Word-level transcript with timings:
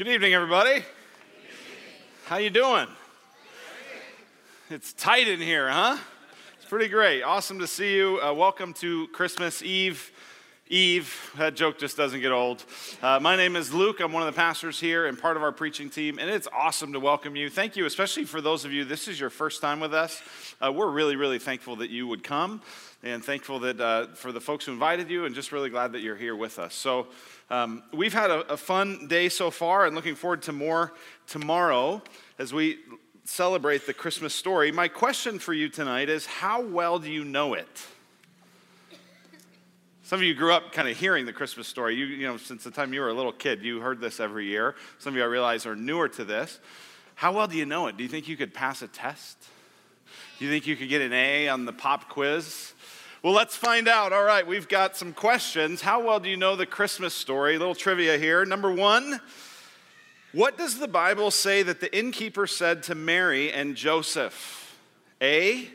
Good 0.00 0.08
evening, 0.08 0.32
everybody. 0.32 0.82
How 2.24 2.38
you 2.38 2.48
doing? 2.48 2.86
It's 4.70 4.94
tight 4.94 5.28
in 5.28 5.40
here, 5.40 5.68
huh? 5.68 5.98
It's 6.56 6.64
pretty 6.64 6.88
great. 6.88 7.22
Awesome 7.22 7.58
to 7.58 7.66
see 7.66 7.96
you. 7.96 8.18
Uh, 8.18 8.32
welcome 8.32 8.72
to 8.72 9.08
Christmas 9.08 9.62
Eve. 9.62 10.10
Eve, 10.68 11.32
that 11.36 11.54
joke 11.54 11.78
just 11.78 11.98
doesn't 11.98 12.22
get 12.22 12.32
old. 12.32 12.64
Uh, 13.02 13.20
my 13.20 13.36
name 13.36 13.56
is 13.56 13.74
Luke. 13.74 14.00
I'm 14.00 14.12
one 14.12 14.22
of 14.22 14.32
the 14.32 14.38
pastors 14.38 14.80
here 14.80 15.04
and 15.04 15.20
part 15.20 15.36
of 15.36 15.42
our 15.42 15.52
preaching 15.52 15.90
team, 15.90 16.18
and 16.18 16.30
it's 16.30 16.48
awesome 16.50 16.94
to 16.94 17.00
welcome 17.00 17.36
you. 17.36 17.50
Thank 17.50 17.76
you, 17.76 17.84
especially 17.84 18.24
for 18.24 18.40
those 18.40 18.64
of 18.64 18.72
you, 18.72 18.86
this 18.86 19.06
is 19.06 19.20
your 19.20 19.28
first 19.28 19.60
time 19.60 19.80
with 19.80 19.92
us. 19.92 20.22
Uh, 20.64 20.72
we're 20.72 20.88
really, 20.88 21.16
really 21.16 21.38
thankful 21.38 21.76
that 21.76 21.90
you 21.90 22.06
would 22.06 22.22
come 22.22 22.62
and 23.02 23.22
thankful 23.22 23.58
that 23.58 23.80
uh, 23.80 24.06
for 24.14 24.32
the 24.32 24.40
folks 24.40 24.64
who 24.64 24.72
invited 24.72 25.10
you, 25.10 25.26
and 25.26 25.34
just 25.34 25.52
really 25.52 25.68
glad 25.70 25.92
that 25.92 26.00
you're 26.00 26.16
here 26.16 26.36
with 26.36 26.58
us. 26.58 26.72
So, 26.74 27.08
um, 27.50 27.82
we've 27.92 28.12
had 28.12 28.30
a, 28.30 28.52
a 28.52 28.56
fun 28.56 29.08
day 29.08 29.28
so 29.28 29.50
far, 29.50 29.86
and 29.86 29.96
looking 29.96 30.14
forward 30.14 30.42
to 30.42 30.52
more 30.52 30.92
tomorrow 31.26 32.02
as 32.38 32.52
we 32.52 32.78
celebrate 33.24 33.86
the 33.86 33.94
Christmas 33.94 34.34
story. 34.34 34.72
My 34.72 34.88
question 34.88 35.38
for 35.38 35.52
you 35.52 35.68
tonight 35.68 36.08
is 36.08 36.26
how 36.26 36.62
well 36.62 36.98
do 36.98 37.10
you 37.10 37.24
know 37.24 37.54
it? 37.54 37.86
Some 40.02 40.18
of 40.18 40.24
you 40.24 40.34
grew 40.34 40.52
up 40.52 40.72
kind 40.72 40.88
of 40.88 40.96
hearing 40.96 41.24
the 41.24 41.32
Christmas 41.32 41.68
story. 41.68 41.94
You, 41.94 42.06
you 42.06 42.26
know, 42.26 42.36
since 42.36 42.64
the 42.64 42.70
time 42.72 42.92
you 42.92 43.00
were 43.00 43.10
a 43.10 43.14
little 43.14 43.32
kid, 43.32 43.62
you 43.62 43.80
heard 43.80 44.00
this 44.00 44.18
every 44.18 44.46
year. 44.46 44.74
Some 44.98 45.12
of 45.12 45.16
you, 45.16 45.22
I 45.22 45.26
realize, 45.26 45.66
are 45.66 45.76
newer 45.76 46.08
to 46.08 46.24
this. 46.24 46.58
How 47.14 47.32
well 47.32 47.46
do 47.46 47.56
you 47.56 47.66
know 47.66 47.86
it? 47.86 47.96
Do 47.96 48.02
you 48.02 48.08
think 48.08 48.26
you 48.26 48.36
could 48.36 48.52
pass 48.52 48.82
a 48.82 48.88
test? 48.88 49.36
Do 50.38 50.44
you 50.44 50.50
think 50.50 50.66
you 50.66 50.74
could 50.74 50.88
get 50.88 51.00
an 51.00 51.12
A 51.12 51.48
on 51.48 51.64
the 51.64 51.72
pop 51.72 52.08
quiz? 52.08 52.72
Well, 53.22 53.34
let's 53.34 53.54
find 53.54 53.86
out. 53.86 54.14
All 54.14 54.24
right, 54.24 54.46
we've 54.46 54.66
got 54.66 54.96
some 54.96 55.12
questions. 55.12 55.82
How 55.82 56.02
well 56.02 56.20
do 56.20 56.30
you 56.30 56.38
know 56.38 56.56
the 56.56 56.64
Christmas 56.64 57.12
story? 57.12 57.56
A 57.56 57.58
little 57.58 57.74
trivia 57.74 58.16
here. 58.16 58.46
Number 58.46 58.72
one, 58.72 59.20
what 60.32 60.56
does 60.56 60.78
the 60.78 60.88
Bible 60.88 61.30
say 61.30 61.62
that 61.62 61.80
the 61.80 61.94
innkeeper 61.94 62.46
said 62.46 62.82
to 62.84 62.94
Mary 62.94 63.52
and 63.52 63.76
Joseph? 63.76 64.74
A, 65.20 65.68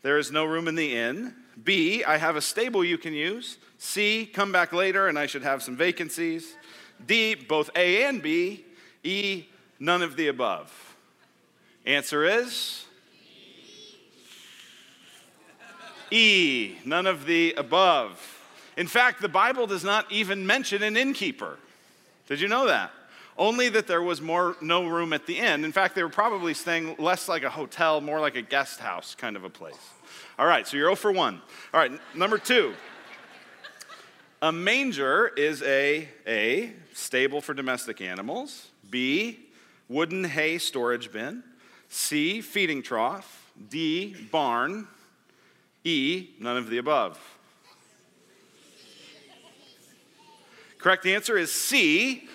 there 0.00 0.16
is 0.16 0.32
no 0.32 0.46
room 0.46 0.68
in 0.68 0.74
the 0.74 0.96
inn. 0.96 1.34
B, 1.62 2.02
I 2.02 2.16
have 2.16 2.34
a 2.34 2.40
stable 2.40 2.82
you 2.82 2.96
can 2.96 3.12
use. 3.12 3.58
C, 3.76 4.24
come 4.24 4.50
back 4.50 4.72
later 4.72 5.06
and 5.08 5.18
I 5.18 5.26
should 5.26 5.42
have 5.42 5.62
some 5.62 5.76
vacancies. 5.76 6.54
D, 7.06 7.34
both 7.34 7.68
A 7.76 8.04
and 8.04 8.22
B. 8.22 8.64
E, 9.04 9.44
none 9.78 10.00
of 10.00 10.16
the 10.16 10.28
above. 10.28 10.96
Answer 11.84 12.24
is 12.24 12.85
E, 16.10 16.76
none 16.84 17.06
of 17.06 17.26
the 17.26 17.54
above. 17.54 18.20
In 18.76 18.86
fact, 18.86 19.22
the 19.22 19.28
Bible 19.28 19.66
does 19.66 19.84
not 19.84 20.10
even 20.12 20.46
mention 20.46 20.82
an 20.82 20.96
innkeeper. 20.96 21.58
Did 22.28 22.40
you 22.40 22.48
know 22.48 22.66
that? 22.66 22.90
Only 23.38 23.68
that 23.70 23.86
there 23.86 24.02
was 24.02 24.20
more 24.20 24.56
no 24.60 24.86
room 24.86 25.12
at 25.12 25.26
the 25.26 25.38
inn. 25.38 25.64
In 25.64 25.72
fact, 25.72 25.94
they 25.94 26.02
were 26.02 26.08
probably 26.08 26.54
staying 26.54 26.96
less 26.98 27.28
like 27.28 27.42
a 27.42 27.50
hotel, 27.50 28.00
more 28.00 28.20
like 28.20 28.34
a 28.34 28.42
guest 28.42 28.80
house 28.80 29.14
kind 29.14 29.36
of 29.36 29.44
a 29.44 29.50
place. 29.50 29.76
All 30.38 30.46
right, 30.46 30.66
so 30.66 30.76
you're 30.76 30.86
0 30.86 30.96
for 30.96 31.12
1. 31.12 31.40
All 31.74 31.80
right, 31.80 31.92
number 32.14 32.38
two. 32.38 32.74
A 34.42 34.52
manger 34.52 35.28
is 35.28 35.62
a 35.62 36.08
A, 36.26 36.72
stable 36.92 37.40
for 37.40 37.54
domestic 37.54 38.00
animals, 38.00 38.68
B, 38.90 39.38
wooden 39.88 40.24
hay 40.24 40.58
storage 40.58 41.10
bin, 41.10 41.42
C, 41.88 42.40
feeding 42.40 42.82
trough, 42.82 43.50
D, 43.70 44.14
barn, 44.30 44.88
E, 45.86 46.34
none 46.40 46.56
of 46.56 46.68
the 46.68 46.78
above. 46.78 47.16
Correct 50.78 51.06
answer 51.06 51.38
is 51.38 51.52
C, 51.52 52.28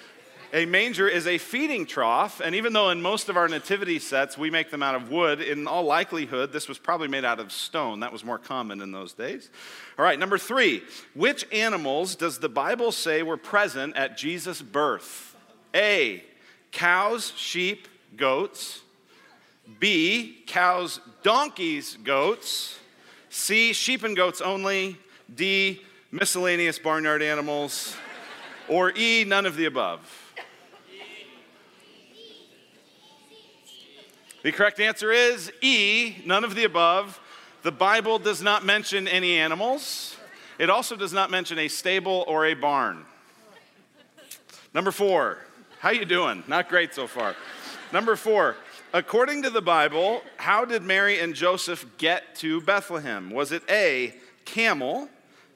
a 0.53 0.65
manger 0.65 1.07
is 1.07 1.27
a 1.27 1.37
feeding 1.37 1.85
trough, 1.85 2.41
and 2.41 2.55
even 2.55 2.71
though 2.71 2.89
in 2.89 3.01
most 3.01 3.27
of 3.27 3.35
our 3.35 3.49
nativity 3.49 3.99
sets 3.99 4.37
we 4.37 4.49
make 4.49 4.71
them 4.71 4.81
out 4.81 4.95
of 4.95 5.09
wood, 5.09 5.41
in 5.41 5.67
all 5.67 5.83
likelihood 5.83 6.53
this 6.53 6.69
was 6.69 6.77
probably 6.77 7.09
made 7.09 7.25
out 7.25 7.39
of 7.39 7.51
stone. 7.51 7.99
That 7.99 8.13
was 8.13 8.23
more 8.23 8.37
common 8.37 8.81
in 8.81 8.93
those 8.93 9.13
days. 9.13 9.49
All 9.99 10.05
right, 10.05 10.17
number 10.17 10.37
three. 10.37 10.83
Which 11.13 11.45
animals 11.51 12.15
does 12.15 12.39
the 12.39 12.49
Bible 12.49 12.93
say 12.93 13.21
were 13.21 13.37
present 13.37 13.97
at 13.97 14.17
Jesus' 14.17 14.61
birth? 14.61 15.35
A. 15.75 16.23
Cows, 16.71 17.33
sheep, 17.35 17.89
goats. 18.15 18.81
B. 19.79 20.43
Cows, 20.47 21.01
donkeys, 21.23 21.97
goats. 22.03 22.77
C. 23.31 23.73
Sheep 23.73 24.03
and 24.03 24.15
goats 24.15 24.41
only. 24.41 24.97
D. 25.33 25.81
Miscellaneous 26.11 26.77
barnyard 26.77 27.23
animals. 27.23 27.95
Or 28.67 28.91
E. 28.95 29.23
None 29.25 29.47
of 29.47 29.55
the 29.55 29.65
above. 29.65 30.21
The 34.43 34.51
correct 34.51 34.79
answer 34.79 35.11
is 35.11 35.51
E, 35.61 36.15
none 36.25 36.43
of 36.43 36.55
the 36.55 36.63
above. 36.63 37.19
The 37.61 37.71
Bible 37.71 38.17
does 38.17 38.41
not 38.41 38.65
mention 38.65 39.07
any 39.07 39.37
animals. 39.37 40.17
It 40.57 40.69
also 40.69 40.95
does 40.95 41.13
not 41.13 41.29
mention 41.29 41.59
a 41.59 41.67
stable 41.67 42.25
or 42.27 42.47
a 42.47 42.55
barn. 42.55 43.05
Number 44.73 44.89
4. 44.89 45.37
How 45.79 45.91
you 45.91 46.05
doing? 46.05 46.43
Not 46.47 46.69
great 46.69 46.95
so 46.95 47.05
far. 47.05 47.35
Number 47.93 48.15
4. 48.15 48.55
According 48.93 49.43
to 49.43 49.49
the 49.49 49.61
Bible, 49.61 50.21
how 50.35 50.65
did 50.65 50.83
Mary 50.83 51.21
and 51.21 51.33
Joseph 51.33 51.85
get 51.97 52.35
to 52.35 52.59
Bethlehem? 52.59 53.29
Was 53.29 53.53
it 53.53 53.63
A, 53.69 54.13
camel, 54.43 55.07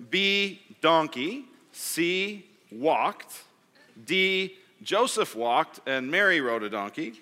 B, 0.09 0.61
donkey, 0.79 1.43
C, 1.73 2.45
walked, 2.71 3.43
D, 4.05 4.55
Joseph 4.83 5.35
walked 5.35 5.81
and 5.85 6.09
Mary 6.09 6.39
rode 6.39 6.63
a 6.63 6.69
donkey, 6.69 7.19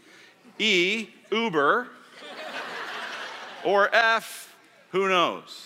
E, 0.59 1.07
Uber, 1.31 1.87
or 3.65 3.89
F, 3.95 4.55
who 4.91 5.09
knows? 5.09 5.65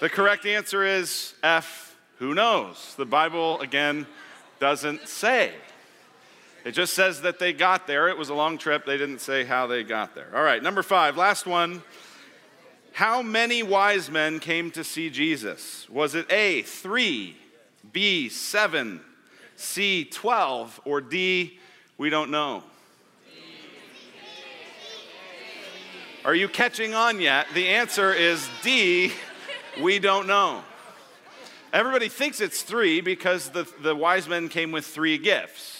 The 0.00 0.08
correct 0.08 0.46
answer 0.46 0.84
is 0.84 1.34
F, 1.42 1.96
who 2.20 2.34
knows? 2.34 2.94
The 2.96 3.06
Bible, 3.06 3.60
again, 3.60 4.06
doesn't 4.60 5.08
say. 5.08 5.54
It 6.64 6.72
just 6.72 6.94
says 6.94 7.20
that 7.22 7.38
they 7.38 7.52
got 7.52 7.86
there. 7.86 8.08
It 8.08 8.16
was 8.16 8.30
a 8.30 8.34
long 8.34 8.56
trip. 8.56 8.86
They 8.86 8.96
didn't 8.96 9.20
say 9.20 9.44
how 9.44 9.66
they 9.66 9.82
got 9.82 10.14
there. 10.14 10.28
All 10.34 10.42
right, 10.42 10.62
number 10.62 10.82
five, 10.82 11.16
last 11.16 11.46
one. 11.46 11.82
How 12.92 13.22
many 13.22 13.62
wise 13.62 14.10
men 14.10 14.38
came 14.38 14.70
to 14.70 14.84
see 14.84 15.10
Jesus? 15.10 15.88
Was 15.90 16.14
it 16.14 16.30
A, 16.30 16.62
three, 16.62 17.36
B, 17.92 18.28
seven, 18.28 19.00
C, 19.56 20.04
12, 20.04 20.80
or 20.84 21.00
D, 21.00 21.58
we 21.98 22.08
don't 22.08 22.30
know? 22.30 22.62
Are 26.24 26.34
you 26.34 26.48
catching 26.48 26.94
on 26.94 27.20
yet? 27.20 27.48
The 27.52 27.68
answer 27.68 28.12
is 28.12 28.48
D, 28.62 29.12
we 29.82 29.98
don't 29.98 30.26
know. 30.26 30.62
Everybody 31.72 32.08
thinks 32.08 32.40
it's 32.40 32.62
three 32.62 33.00
because 33.00 33.50
the, 33.50 33.68
the 33.82 33.94
wise 33.94 34.28
men 34.28 34.48
came 34.48 34.70
with 34.70 34.86
three 34.86 35.18
gifts. 35.18 35.73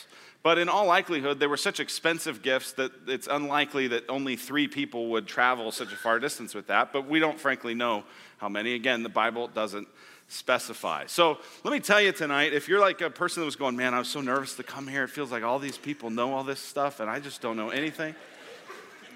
But 0.44 0.58
in 0.58 0.68
all 0.68 0.84
likelihood, 0.84 1.40
they 1.40 1.46
were 1.46 1.56
such 1.56 1.80
expensive 1.80 2.42
gifts 2.42 2.72
that 2.72 2.92
it's 3.06 3.26
unlikely 3.26 3.88
that 3.88 4.04
only 4.10 4.36
three 4.36 4.68
people 4.68 5.08
would 5.08 5.26
travel 5.26 5.72
such 5.72 5.90
a 5.90 5.96
far 5.96 6.20
distance 6.20 6.54
with 6.54 6.66
that. 6.66 6.92
But 6.92 7.08
we 7.08 7.18
don't 7.18 7.40
frankly 7.40 7.74
know 7.74 8.04
how 8.36 8.50
many. 8.50 8.74
Again, 8.74 9.02
the 9.02 9.08
Bible 9.08 9.48
doesn't 9.48 9.88
specify. 10.28 11.06
So 11.06 11.38
let 11.64 11.72
me 11.72 11.80
tell 11.80 12.00
you 12.00 12.12
tonight 12.12 12.52
if 12.52 12.68
you're 12.68 12.80
like 12.80 13.00
a 13.00 13.08
person 13.08 13.40
that 13.40 13.46
was 13.46 13.56
going, 13.56 13.74
man, 13.74 13.94
I 13.94 13.98
was 13.98 14.08
so 14.08 14.20
nervous 14.20 14.54
to 14.56 14.62
come 14.62 14.86
here, 14.86 15.04
it 15.04 15.08
feels 15.08 15.32
like 15.32 15.42
all 15.42 15.58
these 15.58 15.78
people 15.78 16.10
know 16.10 16.34
all 16.34 16.44
this 16.44 16.60
stuff 16.60 17.00
and 17.00 17.08
I 17.08 17.20
just 17.20 17.40
don't 17.40 17.56
know 17.56 17.70
anything. 17.70 18.14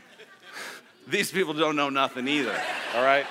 these 1.09 1.31
people 1.31 1.53
don't 1.53 1.77
know 1.77 1.91
nothing 1.91 2.27
either, 2.27 2.59
all 2.95 3.03
right? 3.03 3.27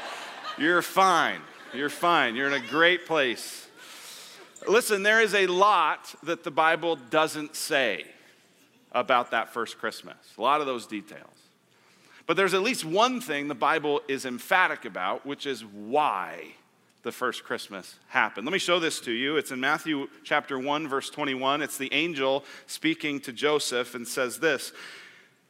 You're 0.59 0.84
fine. 0.84 1.41
You're 1.74 1.90
fine. 1.90 2.36
You're 2.36 2.47
in 2.47 2.62
a 2.62 2.68
great 2.68 3.07
place. 3.07 3.67
Listen, 4.66 5.03
there 5.03 5.22
is 5.22 5.34
a 5.34 5.48
lot 5.48 6.15
that 6.24 6.44
the 6.44 6.51
Bible 6.51 6.95
doesn't 6.95 7.56
say 7.56 8.06
about 8.92 9.31
that 9.31 9.54
first 9.54 9.77
Christmas, 9.77 10.15
a 10.38 10.42
lot 10.42 10.62
of 10.62 10.68
those 10.68 10.88
details. 10.88 11.30
But 12.25 12.36
there's 12.36 12.54
at 12.54 12.62
least 12.62 12.83
one 12.83 13.21
thing 13.21 13.48
the 13.48 13.56
Bible 13.56 14.01
is 14.07 14.25
emphatic 14.25 14.86
about, 14.86 15.25
which 15.25 15.45
is 15.45 15.63
why 15.63 16.54
the 17.04 17.12
first 17.12 17.45
Christmas 17.45 17.95
happened. 18.09 18.45
Let 18.45 18.51
me 18.51 18.59
show 18.59 18.80
this 18.80 19.00
to 19.01 19.12
you. 19.12 19.38
It's 19.38 19.51
in 19.51 19.62
Matthew 19.62 20.07
chapter 20.24 20.60
1 20.60 20.88
verse 20.88 21.10
21. 21.10 21.62
It's 21.62 21.77
the 21.77 21.94
angel 21.94 22.44
speaking 22.65 23.21
to 23.21 23.31
Joseph 23.31 23.95
and 23.95 24.06
says 24.06 24.39
this, 24.39 24.74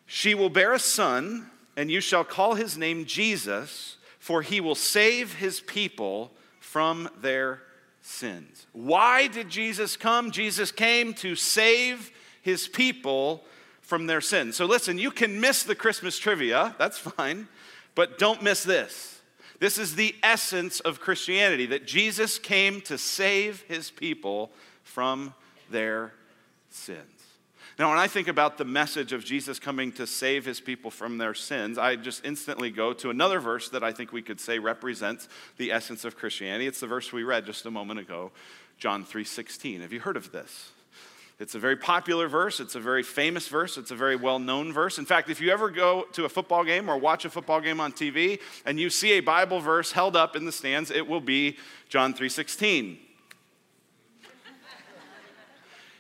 "She 0.06 0.36
will 0.36 0.50
bear 0.50 0.74
a 0.74 0.80
son, 0.80 1.50
and 1.76 1.90
you 1.90 2.00
shall 2.00 2.24
call 2.24 2.56
his 2.56 2.78
name 2.78 3.06
Jesus, 3.06 3.98
for 4.20 4.44
he 4.44 4.62
will 4.62 4.76
save 4.76 5.36
his 5.36 5.62
people 5.62 6.32
from 6.60 7.10
their 7.22 7.62
sins." 8.08 8.66
Why 8.72 9.28
did 9.28 9.50
Jesus 9.50 9.98
come? 9.98 10.32
Jesus 10.32 10.72
came 10.72 11.14
to 11.16 11.36
save 11.36 12.12
his 12.42 12.68
people 12.68 13.46
from 13.82 14.08
their 14.08 14.22
sins. 14.22 14.56
So 14.56 14.66
listen, 14.66 14.98
you 14.98 15.12
can 15.12 15.40
miss 15.40 15.64
the 15.64 15.76
Christmas 15.76 16.18
trivia, 16.18 16.76
that's 16.78 16.98
fine, 16.98 17.48
but 17.96 18.18
don't 18.18 18.42
miss 18.42 18.64
this. 18.64 19.22
This 19.60 19.78
is 19.78 19.96
the 19.96 20.16
essence 20.22 20.80
of 20.82 21.00
Christianity 21.00 21.66
that 21.68 21.88
Jesus 21.88 22.38
came 22.38 22.82
to 22.82 22.98
save 22.98 23.62
his 23.68 23.90
people 23.90 24.52
from 24.84 25.34
their 25.70 26.14
sins. 26.70 27.17
Now, 27.80 27.90
when 27.90 28.00
I 28.00 28.08
think 28.08 28.28
about 28.28 28.58
the 28.58 28.66
message 28.66 29.14
of 29.14 29.24
Jesus 29.24 29.60
coming 29.60 29.92
to 29.94 30.08
save 30.08 30.46
his 30.46 30.60
people 30.60 30.90
from 30.90 31.20
their 31.20 31.36
sins, 31.36 31.78
I 31.78 31.96
just 31.96 32.26
instantly 32.26 32.72
go 32.72 32.92
to 32.94 33.12
another 33.12 33.40
verse 33.40 33.70
that 33.70 33.84
I 33.84 33.92
think 33.92 34.12
we 34.12 34.24
could 34.24 34.40
say 34.40 34.58
represents 34.58 35.30
the 35.58 35.72
essence 35.72 36.04
of 36.04 36.18
Christianity. 36.18 36.66
It's 36.66 36.80
the 36.80 36.88
verse 36.88 37.14
we 37.14 37.24
read 37.24 37.46
just 37.46 37.68
a 37.68 37.72
moment 37.72 38.00
ago, 38.00 38.32
John 38.80 39.06
3:16. 39.06 39.82
Have 39.82 39.94
you 39.94 40.00
heard 40.00 40.18
of 40.18 40.32
this? 40.32 40.72
It's 41.40 41.54
a 41.54 41.60
very 41.60 41.76
popular 41.76 42.28
verse. 42.28 42.60
It's 42.60 42.74
a 42.74 42.80
very 42.80 43.04
famous 43.04 43.48
verse. 43.48 43.78
It's 43.78 43.92
a 43.92 43.96
very 43.96 44.16
well 44.16 44.40
known 44.40 44.74
verse. 44.74 44.98
In 44.98 45.06
fact, 45.06 45.30
if 45.30 45.40
you 45.40 45.52
ever 45.52 45.70
go 45.70 46.08
to 46.14 46.26
a 46.26 46.30
football 46.30 46.64
game 46.64 46.90
or 46.90 46.98
watch 46.98 47.26
a 47.26 47.30
football 47.30 47.62
game 47.62 47.80
on 47.80 47.92
TV 47.92 48.40
and 48.66 48.80
you 48.80 48.90
see 48.90 49.12
a 49.12 49.20
Bible 49.20 49.60
verse 49.60 49.92
held 49.92 50.16
up 50.16 50.36
in 50.36 50.46
the 50.46 50.52
stands, 50.52 50.90
it 50.90 51.08
will 51.08 51.22
be 51.22 51.58
John 51.90 52.16
3:16. 52.16 52.98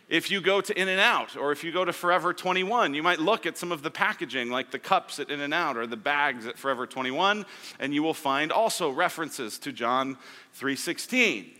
If 0.10 0.32
you 0.32 0.40
go 0.40 0.62
to 0.62 0.80
In 0.80 0.88
N 0.88 1.00
Out 1.00 1.36
or 1.36 1.52
if 1.52 1.66
you 1.66 1.74
go 1.74 1.84
to 1.84 1.92
Forever 1.92 2.34
21, 2.34 2.94
you 2.94 3.04
might 3.04 3.20
look 3.20 3.46
at 3.46 3.58
some 3.58 3.74
of 3.74 3.82
the 3.82 3.92
packaging, 3.92 4.50
like 4.50 4.72
the 4.72 4.80
cups 4.80 5.20
at 5.20 5.30
In 5.30 5.42
N 5.42 5.52
Out 5.52 5.76
or 5.76 5.86
the 5.86 5.98
bags 5.98 6.46
at 6.46 6.58
Forever 6.58 6.88
21, 6.88 7.46
and 7.80 7.94
you 7.94 8.02
will 8.04 8.14
find 8.14 8.52
also 8.52 8.90
references 8.90 9.60
to 9.60 9.74
John 9.74 10.18
3:16. 10.58 11.52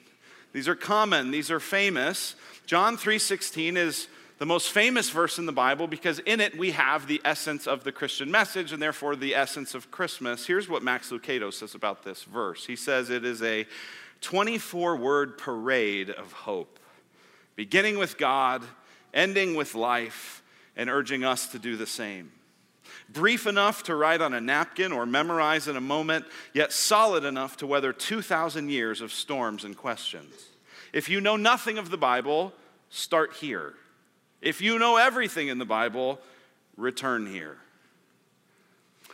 These 0.54 0.68
are 0.70 0.76
common, 0.76 1.32
these 1.32 1.52
are 1.52 1.60
famous. 1.60 2.36
John 2.66 2.96
3:16 2.96 3.76
is 3.76 4.08
the 4.38 4.46
most 4.46 4.72
famous 4.72 5.10
verse 5.10 5.38
in 5.38 5.46
the 5.46 5.52
Bible 5.52 5.88
because 5.88 6.20
in 6.20 6.40
it 6.40 6.58
we 6.58 6.72
have 6.72 7.08
the 7.08 7.22
essence 7.26 7.68
of 7.68 7.84
the 7.84 7.92
Christian 7.92 8.32
message 8.32 8.72
and 8.72 8.82
therefore 8.82 9.18
the 9.18 9.36
essence 9.36 9.76
of 9.76 9.92
Christmas. 9.92 10.46
Here's 10.46 10.70
what 10.70 10.84
Max 10.84 11.10
Lucado 11.10 11.52
says 11.52 11.76
about 11.76 12.04
this 12.04 12.24
verse. 12.24 12.66
He 12.66 12.78
says 12.78 13.10
it 13.10 13.26
is 13.26 13.42
a 13.42 13.68
24 14.22 14.96
word 14.96 15.38
parade 15.38 16.10
of 16.10 16.32
hope 16.32 16.77
beginning 17.58 17.98
with 17.98 18.18
God, 18.18 18.64
ending 19.14 19.56
with 19.56 19.76
life, 19.76 20.42
and 20.78 20.90
urging 20.90 21.26
us 21.26 21.48
to 21.50 21.60
do 21.60 21.76
the 21.76 21.88
same. 21.88 22.32
Brief 23.10 23.48
enough 23.48 23.84
to 23.84 23.96
write 23.96 24.22
on 24.22 24.34
a 24.34 24.40
napkin 24.40 24.92
or 24.94 25.06
memorize 25.06 25.68
in 25.68 25.76
a 25.76 25.82
moment, 25.82 26.26
yet 26.54 26.72
solid 26.72 27.26
enough 27.26 27.58
to 27.58 27.68
weather 27.68 27.92
2,000 27.92 28.70
years 28.70 29.02
of 29.02 29.12
storms 29.12 29.66
and 29.66 29.76
questions. 29.76 30.34
If 30.94 31.10
you 31.10 31.20
know 31.20 31.36
nothing 31.36 31.78
of 31.78 31.90
the 31.90 31.98
Bible, 31.98 32.54
start 32.90 33.34
here. 33.34 33.74
If 34.42 34.62
you 34.62 34.78
know 34.78 34.98
everything 34.98 35.48
in 35.48 35.58
the 35.58 35.66
Bible, 35.66 36.20
return 36.78 37.26
here. 37.26 37.58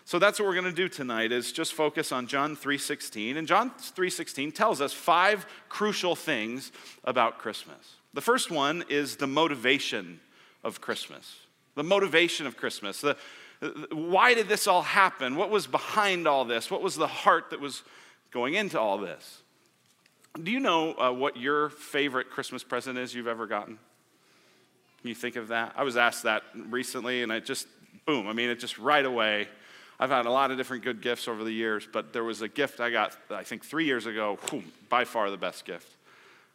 So 0.05 0.19
that's 0.19 0.37
what 0.37 0.47
we're 0.47 0.53
going 0.53 0.65
to 0.65 0.71
do 0.73 0.89
tonight 0.89 1.31
is 1.31 1.53
just 1.53 1.73
focus 1.73 2.11
on 2.11 2.27
John 2.27 2.57
3:16. 2.57 3.37
And 3.37 3.47
John 3.47 3.71
3:16 3.71 4.51
tells 4.51 4.81
us 4.81 4.91
five 4.91 5.45
crucial 5.69 6.15
things 6.15 6.71
about 7.05 7.39
Christmas. 7.39 7.95
The 8.13 8.21
first 8.21 8.51
one 8.51 8.83
is 8.89 9.15
the 9.15 9.27
motivation 9.27 10.19
of 10.63 10.81
Christmas. 10.81 11.35
The 11.75 11.83
motivation 11.83 12.45
of 12.45 12.57
Christmas. 12.57 13.01
The, 13.01 13.17
why 13.91 14.33
did 14.33 14.47
this 14.47 14.67
all 14.67 14.81
happen? 14.81 15.35
What 15.35 15.49
was 15.49 15.67
behind 15.67 16.27
all 16.27 16.45
this? 16.45 16.69
What 16.69 16.81
was 16.81 16.95
the 16.95 17.07
heart 17.07 17.49
that 17.51 17.59
was 17.59 17.83
going 18.31 18.55
into 18.55 18.79
all 18.79 18.97
this? 18.97 19.41
Do 20.41 20.51
you 20.51 20.59
know 20.59 20.93
uh, 20.93 21.11
what 21.11 21.37
your 21.37 21.69
favorite 21.69 22.29
Christmas 22.29 22.63
present 22.63 22.97
is 22.97 23.13
you've 23.13 23.27
ever 23.27 23.47
gotten? 23.47 23.77
Can 25.01 25.09
you 25.09 25.15
think 25.15 25.35
of 25.35 25.49
that? 25.49 25.73
I 25.75 25.83
was 25.83 25.97
asked 25.97 26.23
that 26.23 26.43
recently, 26.55 27.23
and 27.23 27.31
I 27.31 27.39
just, 27.39 27.67
boom, 28.05 28.27
I 28.27 28.33
mean, 28.33 28.49
it 28.49 28.59
just 28.59 28.79
right 28.79 29.05
away. 29.05 29.47
I've 29.99 30.09
had 30.09 30.25
a 30.25 30.31
lot 30.31 30.49
of 30.49 30.57
different 30.57 30.83
good 30.83 31.01
gifts 31.01 31.27
over 31.27 31.43
the 31.43 31.51
years, 31.51 31.87
but 31.91 32.13
there 32.13 32.23
was 32.23 32.41
a 32.41 32.47
gift 32.47 32.79
I 32.79 32.89
got, 32.89 33.15
I 33.29 33.43
think, 33.43 33.63
three 33.63 33.85
years 33.85 34.05
ago, 34.05 34.39
boom, 34.49 34.71
by 34.89 35.05
far 35.05 35.29
the 35.29 35.37
best 35.37 35.65
gift. 35.65 35.87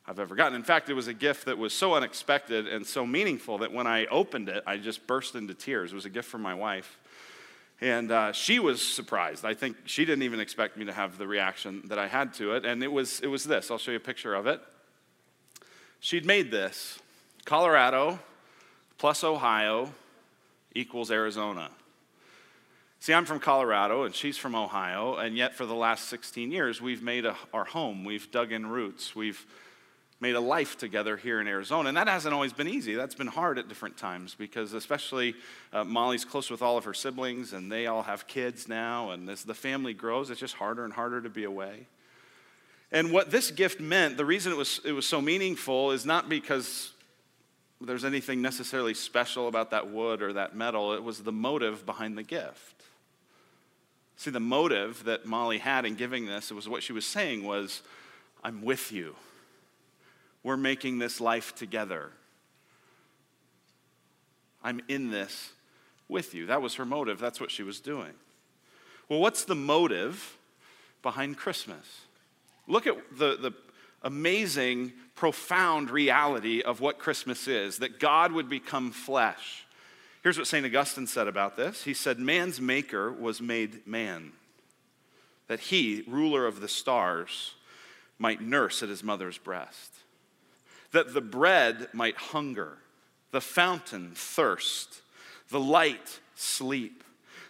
I've 0.08 0.19
ever 0.19 0.34
gotten. 0.34 0.55
In 0.55 0.62
fact, 0.62 0.88
it 0.88 0.94
was 0.94 1.06
a 1.06 1.12
gift 1.12 1.44
that 1.44 1.58
was 1.58 1.75
so 1.75 1.93
unexpected 1.93 2.66
and 2.66 2.87
so 2.87 3.06
meaningful 3.06 3.58
that 3.58 3.72
when 3.72 3.87
I 3.87 4.06
opened 4.06 4.49
it, 4.49 4.62
I 4.66 4.78
just 4.78 5.06
burst 5.06 5.34
into 5.34 5.52
tears. 5.52 5.93
It 5.93 5.94
was 5.96 6.06
a 6.06 6.10
gift 6.10 6.31
from 6.31 6.40
my 6.40 6.55
wife. 6.55 6.99
And 7.82 8.10
uh, 8.10 8.32
she 8.32 8.58
was 8.58 8.81
surprised. 8.81 9.44
I 9.44 9.52
think 9.52 9.76
she 9.84 10.06
didn't 10.06 10.22
even 10.22 10.40
expect 10.40 10.78
me 10.78 10.87
to 10.87 10.94
have 10.94 11.19
the 11.19 11.26
reaction 11.26 11.82
that 11.88 11.99
I 11.99 12.08
had 12.08 12.32
to 12.34 12.55
it. 12.55 12.64
And 12.64 12.82
it 12.82 12.90
was, 12.90 13.20
it 13.20 13.26
was 13.26 13.44
this 13.44 13.70
I'll 13.70 13.76
show 13.76 13.90
you 13.90 13.99
a 13.99 14.00
picture 14.00 14.34
of 14.34 14.46
it. 14.46 14.62
She'd 16.00 16.25
made 16.25 16.50
this 16.50 16.99
Colorado 17.44 18.19
plus 18.96 19.22
Ohio 19.22 19.93
equals 20.75 21.10
Arizona. 21.10 21.69
See, 22.99 23.12
I'm 23.12 23.26
from 23.26 23.40
Colorado 23.40 24.05
and 24.05 24.14
she's 24.14 24.38
from 24.38 24.55
Ohio, 24.55 25.16
and 25.16 25.37
yet 25.37 25.55
for 25.55 25.66
the 25.66 25.75
last 25.75 26.08
16 26.08 26.50
years, 26.50 26.81
we've 26.81 27.02
made 27.02 27.26
a, 27.26 27.37
our 27.52 27.66
home. 27.66 28.05
We've 28.05 28.28
dug 28.31 28.52
in 28.52 28.66
roots. 28.66 29.14
We've 29.14 29.44
made 30.20 30.35
a 30.35 30.41
life 30.41 30.76
together 30.76 31.17
here 31.17 31.41
in 31.41 31.47
Arizona. 31.47 31.88
And 31.88 31.97
that 31.97 32.09
hasn't 32.09 32.35
always 32.35 32.53
been 32.53 32.69
easy. 32.69 32.94
That's 32.94 33.15
been 33.15 33.29
hard 33.29 33.59
at 33.59 33.69
different 33.69 33.97
times 33.97 34.35
because, 34.35 34.73
especially, 34.73 35.35
uh, 35.73 35.85
Molly's 35.85 36.25
close 36.25 36.50
with 36.50 36.61
all 36.61 36.76
of 36.76 36.85
her 36.85 36.94
siblings 36.94 37.53
and 37.53 37.70
they 37.70 37.87
all 37.87 38.03
have 38.03 38.26
kids 38.26 38.69
now. 38.69 39.11
And 39.11 39.31
as 39.31 39.44
the 39.44 39.55
family 39.55 39.94
grows, 39.94 40.31
it's 40.31 40.41
just 40.41 40.55
harder 40.55 40.85
and 40.85 40.93
harder 40.93 41.20
to 41.20 41.31
be 41.31 41.44
away. 41.44 41.87
And 42.91 43.12
what 43.12 43.31
this 43.31 43.50
gift 43.50 43.81
meant, 43.81 44.17
the 44.17 44.25
reason 44.25 44.50
it 44.50 44.56
was, 44.56 44.81
it 44.85 44.93
was 44.93 45.06
so 45.06 45.20
meaningful 45.20 45.93
is 45.93 46.05
not 46.05 46.29
because 46.29 46.93
there's 47.81 48.05
anything 48.05 48.43
necessarily 48.43 48.94
special 48.94 49.47
about 49.47 49.70
that 49.70 49.88
wood 49.91 50.20
or 50.20 50.32
that 50.32 50.56
metal, 50.56 50.94
it 50.94 51.03
was 51.03 51.20
the 51.20 51.31
motive 51.31 51.87
behind 51.87 52.19
the 52.19 52.23
gift. 52.23 52.82
See, 54.17 54.31
the 54.31 54.41
motive 54.41 55.05
that 55.05 55.26
Molly 55.26 55.59
had 55.59 55.85
in 55.85 55.94
giving 55.94 56.26
this, 56.26 56.50
it 56.50 56.55
was 56.55 56.69
what 56.69 56.82
she 56.82 56.93
was 56.93 57.06
saying 57.06 57.44
was, 57.44 57.82
I'm 58.43 58.62
with 58.62 58.91
you. 58.91 59.15
We're 60.43 60.56
making 60.56 60.99
this 60.99 61.20
life 61.20 61.55
together. 61.55 62.11
I'm 64.62 64.81
in 64.88 65.11
this 65.11 65.52
with 66.08 66.35
you. 66.35 66.46
That 66.46 66.62
was 66.62 66.75
her 66.76 66.85
motive. 66.85 67.19
That's 67.19 67.40
what 67.40 67.50
she 67.50 67.62
was 67.62 67.81
doing. 67.81 68.12
Well, 69.08 69.20
what's 69.20 69.44
the 69.44 69.55
motive 69.55 70.37
behind 71.02 71.37
Christmas? 71.37 72.02
Look 72.67 72.87
at 72.87 72.96
the, 73.17 73.37
the 73.37 73.52
amazing, 74.02 74.93
profound 75.14 75.90
reality 75.90 76.62
of 76.62 76.81
what 76.81 76.99
Christmas 76.99 77.49
is 77.49 77.79
that 77.79 77.99
God 77.99 78.32
would 78.32 78.49
become 78.49 78.91
flesh. 78.91 79.67
Here's 80.23 80.38
what 80.38 80.46
St. 80.46 80.67
Augustine 80.67 81.06
said 81.06 81.29
about 81.29 81.56
this 81.56 81.84
He 81.84 81.94
said, 81.94 82.19
Man's 82.19 82.61
maker 82.61 83.11
was 83.11 83.41
made 83.41 83.87
man, 83.87 84.32
that 85.46 85.61
he, 85.61 86.05
ruler 86.06 86.46
of 86.46 86.61
the 86.61 86.69
stars, 86.69 87.55
might 88.19 88.41
nurse 88.41 88.82
at 88.82 88.88
his 88.88 89.05
mother's 89.05 89.38
breast 89.38 89.94
that 90.93 91.14
the 91.14 91.20
bread 91.20 91.88
might 91.93 92.17
hunger, 92.17 92.79
the 93.31 93.41
fountain 93.41 94.12
thirst, 94.15 95.03
the 95.51 95.60
light 95.60 96.20
sleep, 96.34 97.05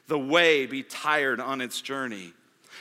the 0.07 0.19
way 0.19 0.67
be 0.67 0.83
tired 0.83 1.41
on 1.41 1.61
its 1.61 1.81
journey, 1.81 2.33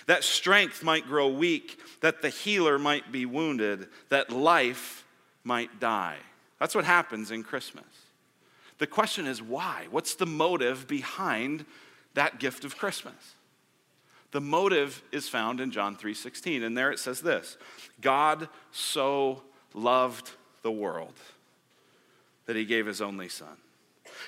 that 0.06 0.24
strength 0.24 0.84
might 0.84 1.06
grow 1.06 1.28
weak, 1.28 1.80
that 2.02 2.22
the 2.22 2.30
healer 2.30 2.80
might 2.80 3.12
be 3.12 3.26
wounded, 3.26 3.88
that 4.10 4.32
life 4.32 5.06
might 5.44 5.80
die. 5.80 6.18
That's 6.60 6.76
what 6.76 6.86
happens 6.86 7.32
in 7.32 7.44
Christmas. 7.44 7.86
The 8.78 8.88
question 8.88 9.28
is 9.28 9.42
why? 9.42 9.88
What's 9.90 10.16
the 10.16 10.26
motive 10.26 10.88
behind 10.88 11.66
that 12.14 12.40
gift 12.40 12.64
of 12.64 12.78
Christmas? 12.78 13.36
The 14.32 14.42
motive 14.42 15.02
is 15.12 15.30
found 15.30 15.60
in 15.60 15.72
John 15.72 15.96
3:16 15.96 16.64
and 16.64 16.78
there 16.78 16.92
it 16.92 17.00
says 17.00 17.22
this. 17.22 17.58
God 18.02 18.50
so 18.72 19.44
loved 19.74 20.32
the 20.68 20.72
world 20.72 21.14
that 22.46 22.58
he 22.58 22.66
gave 22.66 22.86
his 22.86 23.00
only 23.00 23.30
son. 23.30 23.56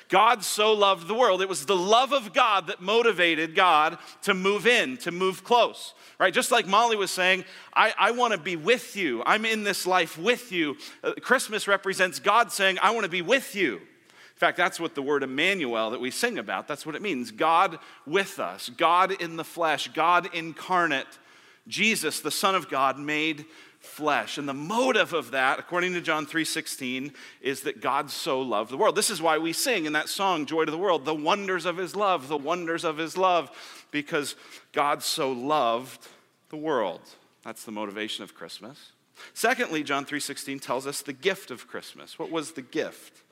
God 0.07 0.41
so 0.41 0.71
loved 0.71 1.09
the 1.09 1.13
world. 1.13 1.41
It 1.41 1.49
was 1.49 1.65
the 1.65 1.75
love 1.75 2.13
of 2.13 2.31
God 2.31 2.67
that 2.67 2.79
motivated 2.79 3.55
God 3.55 3.97
to 4.21 4.33
move 4.33 4.65
in, 4.65 4.95
to 4.99 5.11
move 5.11 5.43
close, 5.43 5.93
right? 6.17 6.33
Just 6.33 6.49
like 6.49 6.65
Molly 6.65 6.95
was 6.95 7.11
saying, 7.11 7.43
I, 7.73 7.93
I 7.99 8.11
want 8.11 8.31
to 8.31 8.39
be 8.39 8.55
with 8.55 8.95
you. 8.95 9.21
I'm 9.25 9.43
in 9.43 9.65
this 9.65 9.85
life 9.85 10.17
with 10.17 10.53
you. 10.53 10.77
Uh, 11.03 11.11
Christmas 11.19 11.67
represents 11.67 12.19
God 12.19 12.53
saying, 12.53 12.77
I 12.81 12.91
want 12.91 13.03
to 13.03 13.11
be 13.11 13.21
with 13.21 13.53
you. 13.53 13.75
In 13.75 14.37
fact, 14.37 14.55
that's 14.55 14.79
what 14.79 14.95
the 14.95 15.01
word 15.01 15.23
Emmanuel 15.23 15.89
that 15.89 15.99
we 15.99 16.09
sing 16.09 16.37
about, 16.37 16.69
that's 16.69 16.85
what 16.85 16.95
it 16.95 17.01
means. 17.01 17.31
God 17.31 17.79
with 18.07 18.39
us, 18.39 18.69
God 18.69 19.11
in 19.21 19.35
the 19.35 19.43
flesh, 19.43 19.89
God 19.89 20.33
incarnate, 20.33 21.19
Jesus, 21.67 22.21
the 22.21 22.31
Son 22.31 22.55
of 22.55 22.69
God, 22.69 22.97
made 22.97 23.45
flesh. 23.79 24.37
And 24.37 24.47
the 24.47 24.53
motive 24.53 25.13
of 25.13 25.31
that, 25.31 25.57
according 25.57 25.93
to 25.93 26.01
John 26.01 26.25
3:16, 26.25 27.13
is 27.41 27.61
that 27.61 27.81
God 27.81 28.11
so 28.11 28.41
loved 28.41 28.71
the 28.71 28.77
world. 28.77 28.95
This 28.95 29.09
is 29.09 29.21
why 29.21 29.37
we 29.37 29.53
sing 29.53 29.85
in 29.85 29.93
that 29.93 30.09
song 30.09 30.45
Joy 30.45 30.65
to 30.65 30.71
the 30.71 30.77
World, 30.77 31.05
the 31.05 31.15
wonders 31.15 31.65
of 31.65 31.77
his 31.77 31.95
love, 31.95 32.27
the 32.27 32.37
wonders 32.37 32.83
of 32.83 32.97
his 32.97 33.17
love 33.17 33.51
because 33.91 34.35
God 34.73 35.01
so 35.01 35.31
loved 35.31 36.07
the 36.49 36.57
world. 36.57 37.01
That's 37.43 37.63
the 37.63 37.71
motivation 37.71 38.23
of 38.23 38.35
Christmas. 38.35 38.91
Secondly, 39.33 39.83
John 39.83 40.05
3:16 40.05 40.59
tells 40.59 40.85
us 40.85 41.01
the 41.01 41.13
gift 41.13 41.49
of 41.51 41.67
Christmas. 41.67 42.19
What 42.19 42.31
was 42.31 42.51
the 42.51 42.61
gift? 42.61 43.23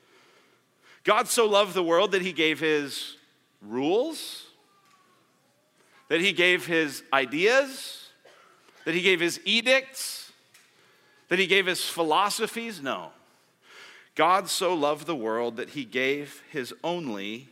God 1.04 1.28
so 1.28 1.46
loved 1.46 1.74
the 1.74 1.82
world 1.82 2.12
that 2.12 2.22
he 2.22 2.32
gave 2.32 2.60
his 2.60 3.16
rules, 3.60 4.46
that 6.08 6.20
he 6.20 6.32
gave 6.32 6.66
his 6.66 7.02
ideas, 7.12 8.04
That 8.84 8.94
he 8.94 9.02
gave 9.02 9.20
his 9.20 9.38
edicts? 9.44 10.27
That 11.28 11.38
he 11.38 11.46
gave 11.46 11.66
his 11.66 11.84
philosophies? 11.84 12.82
No. 12.82 13.10
God 14.14 14.48
so 14.48 14.74
loved 14.74 15.06
the 15.06 15.14
world 15.14 15.56
that 15.56 15.70
he 15.70 15.84
gave 15.84 16.42
his 16.50 16.74
only 16.82 17.48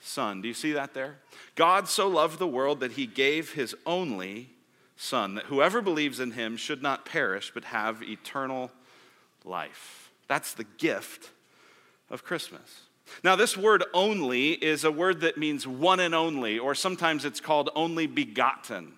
son. 0.00 0.40
Do 0.40 0.48
you 0.48 0.54
see 0.54 0.72
that 0.72 0.94
there? 0.94 1.18
God 1.54 1.88
so 1.88 2.08
loved 2.08 2.38
the 2.38 2.46
world 2.46 2.80
that 2.80 2.92
he 2.92 3.06
gave 3.06 3.52
his 3.52 3.74
only 3.84 4.50
son, 4.96 5.34
that 5.34 5.46
whoever 5.46 5.82
believes 5.82 6.20
in 6.20 6.32
him 6.32 6.56
should 6.56 6.82
not 6.82 7.04
perish 7.04 7.50
but 7.52 7.64
have 7.64 8.02
eternal 8.02 8.70
life. 9.44 10.10
That's 10.28 10.54
the 10.54 10.64
gift 10.64 11.30
of 12.10 12.24
Christmas. 12.24 12.82
Now, 13.22 13.36
this 13.36 13.56
word 13.56 13.84
only 13.92 14.52
is 14.52 14.84
a 14.84 14.90
word 14.90 15.20
that 15.20 15.36
means 15.36 15.66
one 15.66 16.00
and 16.00 16.14
only, 16.14 16.58
or 16.58 16.74
sometimes 16.74 17.24
it's 17.24 17.40
called 17.40 17.68
only 17.74 18.06
begotten. 18.06 18.94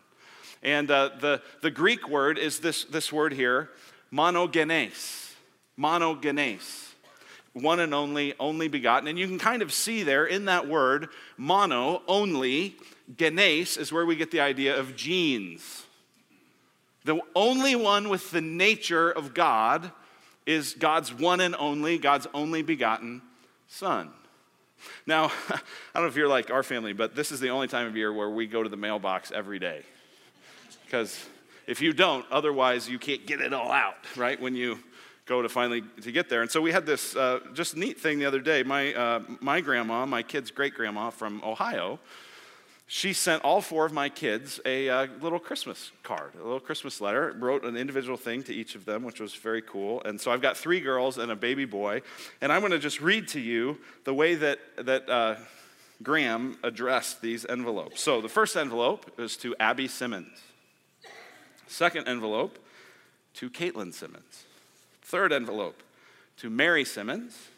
And 0.63 0.91
uh, 0.91 1.11
the, 1.21 1.43
the 1.63 1.71
Greek 1.71 2.09
word 2.09 2.39
is 2.39 2.61
this, 2.61 2.85
this 2.85 3.13
word 3.13 3.33
here, 3.33 3.71
monogenes. 4.15 5.33
Monogenes. 5.79 6.93
One 7.53 7.81
and 7.81 7.95
only, 7.95 8.35
only 8.39 8.69
begotten. 8.69 9.09
And 9.09 9.19
you 9.19 9.27
can 9.27 9.39
kind 9.39 9.63
of 9.63 9.73
see 9.73 10.03
there 10.03 10.27
in 10.27 10.47
that 10.47 10.69
word, 10.69 11.09
mono, 11.37 12.03
only, 12.09 12.77
genes 13.17 13.77
is 13.77 13.93
where 13.93 14.07
we 14.07 14.17
get 14.17 14.31
the 14.31 14.41
idea 14.41 14.79
of 14.79 14.97
genes. 14.97 15.85
The 17.05 17.21
only 17.35 17.77
one 17.77 18.09
with 18.09 18.31
the 18.31 18.41
nature 18.41 19.11
of 19.11 19.35
God 19.35 19.93
is 20.47 20.75
God's 20.75 21.13
one 21.13 21.41
and 21.41 21.55
only, 21.57 21.99
God's 21.99 22.27
only 22.35 22.63
begotten 22.63 23.23
Son. 23.69 24.11
Now, 25.07 25.25
I 25.49 25.61
don't 25.95 26.05
know 26.05 26.09
if 26.09 26.17
you're 26.17 26.29
like 26.29 26.51
our 26.51 26.63
family, 26.63 26.93
but 26.93 27.15
this 27.15 27.31
is 27.31 27.41
the 27.41 27.51
only 27.51 27.69
time 27.69 27.87
of 27.87 27.97
year 27.97 28.13
where 28.13 28.31
we 28.31 28.47
go 28.47 28.63
to 28.63 28.69
the 28.69 28.77
mailbox 28.77 29.33
every 29.33 29.59
day. 29.59 29.83
Because 30.85 31.27
if 31.67 31.81
you 31.81 31.93
don't, 31.93 32.25
otherwise 32.31 32.89
you 32.89 32.99
can't 32.99 33.27
get 33.27 33.41
it 33.41 33.53
all 33.53 33.71
out, 33.71 33.97
right? 34.17 34.41
When 34.41 34.55
you 34.55 34.79
go 35.27 35.41
to 35.43 35.49
finally 35.49 35.83
to 36.03 36.13
get 36.13 36.29
there. 36.29 36.43
And 36.43 36.51
so 36.51 36.61
we 36.61 36.73
had 36.73 36.85
this 36.85 37.17
uh, 37.17 37.41
just 37.55 37.77
neat 37.77 37.99
thing 37.99 38.19
the 38.19 38.27
other 38.27 38.41
day. 38.41 38.63
My, 38.63 38.93
uh, 38.93 39.23
my 39.41 39.61
grandma, 39.61 40.05
my 40.05 40.23
kid's 40.23 40.51
great 40.51 40.75
grandma 40.75 41.11
from 41.11 41.43
Ohio, 41.43 41.99
she 42.87 43.15
sent 43.15 43.43
all 43.43 43.63
four 43.63 43.87
of 43.87 43.93
my 43.93 44.11
kids 44.11 44.61
a 44.67 44.91
uh, 44.91 45.07
little 45.23 45.39
Christmas 45.39 45.91
card, 46.03 46.33
a 46.35 46.43
little 46.43 46.61
Christmas 46.61 47.01
letter, 47.01 47.35
wrote 47.39 47.65
an 47.65 47.77
individual 47.77 48.19
thing 48.19 48.43
to 48.43 48.55
each 48.55 48.75
of 48.75 48.85
them, 48.85 49.05
which 49.05 49.21
was 49.21 49.35
very 49.35 49.63
cool. 49.63 50.03
And 50.05 50.21
so 50.21 50.31
I've 50.31 50.43
got 50.43 50.57
three 50.57 50.81
girls 50.81 51.17
and 51.17 51.33
a 51.33 51.37
baby 51.37 51.65
boy. 51.65 52.03
And 52.43 52.53
I'm 52.53 52.61
going 52.61 52.73
to 52.73 52.79
just 52.79 53.01
read 53.01 53.29
to 53.29 53.41
you 53.41 53.79
the 54.05 54.13
way 54.13 54.35
that, 54.35 54.59
that 54.77 55.09
uh, 55.09 55.37
Gram 56.03 56.59
addressed 56.63 57.23
these 57.23 57.47
envelopes. 57.47 58.03
So 58.03 58.21
the 58.21 58.29
first 58.29 58.55
envelope 58.55 59.19
is 59.19 59.39
to 59.39 59.57
Abby 59.59 59.89
Simmons, 59.89 60.39
second 61.67 62.09
envelope 62.09 62.59
to 63.35 63.51
Caitlin 63.51 63.93
Simmons, 63.93 64.45
third 65.03 65.33
envelope 65.33 65.83
to 66.39 66.51
Mary 66.51 66.85
Simmons, 66.85 67.49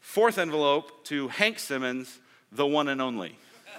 fourth 0.00 0.38
envelope 0.38 1.04
to 1.04 1.28
Hank 1.28 1.58
Simmons, 1.58 2.18
the 2.50 2.66
one 2.66 2.88
and 2.88 3.00
only. 3.00 3.38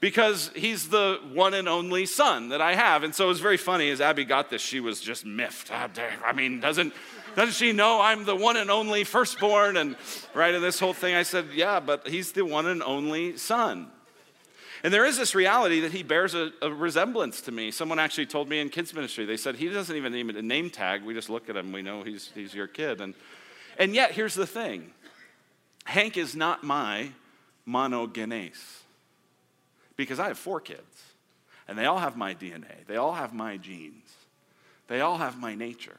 because 0.00 0.50
he's 0.54 0.88
the 0.88 1.20
one 1.32 1.54
and 1.54 1.68
only 1.68 2.06
son 2.06 2.48
that 2.50 2.60
I 2.60 2.74
have. 2.74 3.02
And 3.02 3.14
so 3.14 3.26
it 3.26 3.28
was 3.28 3.40
very 3.40 3.56
funny 3.56 3.90
as 3.90 4.00
Abby 4.00 4.24
got 4.24 4.50
this, 4.50 4.62
she 4.62 4.80
was 4.80 5.00
just 5.00 5.26
miffed. 5.26 5.70
Ah, 5.72 5.88
I 6.24 6.32
mean, 6.32 6.60
doesn't, 6.60 6.94
doesn't 7.36 7.54
she 7.54 7.72
know 7.72 8.00
I'm 8.00 8.24
the 8.24 8.36
one 8.36 8.56
and 8.56 8.70
only 8.70 9.04
firstborn? 9.04 9.76
And 9.76 9.96
right, 10.34 10.54
in 10.54 10.62
this 10.62 10.78
whole 10.78 10.94
thing, 10.94 11.14
I 11.14 11.22
said, 11.22 11.48
yeah, 11.52 11.80
but 11.80 12.08
he's 12.08 12.32
the 12.32 12.44
one 12.44 12.66
and 12.66 12.82
only 12.82 13.36
son. 13.36 13.90
And 14.84 14.92
there 14.92 15.06
is 15.06 15.16
this 15.16 15.34
reality 15.34 15.80
that 15.80 15.92
he 15.92 16.02
bears 16.02 16.34
a, 16.34 16.52
a, 16.60 16.70
resemblance 16.70 17.40
to 17.40 17.52
me. 17.52 17.70
Someone 17.70 17.98
actually 17.98 18.26
told 18.26 18.50
me 18.50 18.60
in 18.60 18.68
kids' 18.68 18.92
ministry, 18.92 19.24
they 19.24 19.38
said, 19.38 19.56
he 19.56 19.70
doesn't 19.70 19.96
even 19.96 20.14
it 20.14 20.36
a 20.36 20.42
name 20.42 20.68
tag. 20.68 21.02
We 21.02 21.14
just 21.14 21.30
look 21.30 21.48
at 21.48 21.56
him, 21.56 21.72
we 21.72 21.80
know 21.80 22.02
he's, 22.02 22.30
he's 22.34 22.54
your 22.54 22.66
kid. 22.66 23.00
And, 23.00 23.14
and 23.78 23.94
yet, 23.94 24.12
here's 24.12 24.34
the 24.34 24.46
thing 24.46 24.92
Hank 25.86 26.18
is 26.18 26.36
not 26.36 26.64
my 26.64 27.12
monogenes 27.66 28.82
because 29.96 30.20
I 30.20 30.28
have 30.28 30.38
four 30.38 30.60
kids, 30.60 31.02
and 31.66 31.78
they 31.78 31.86
all 31.86 31.98
have 31.98 32.18
my 32.18 32.34
DNA, 32.34 32.84
they 32.86 32.96
all 32.96 33.14
have 33.14 33.32
my 33.32 33.56
genes, 33.56 34.12
they 34.88 35.00
all 35.00 35.16
have 35.16 35.38
my 35.38 35.54
nature. 35.54 35.98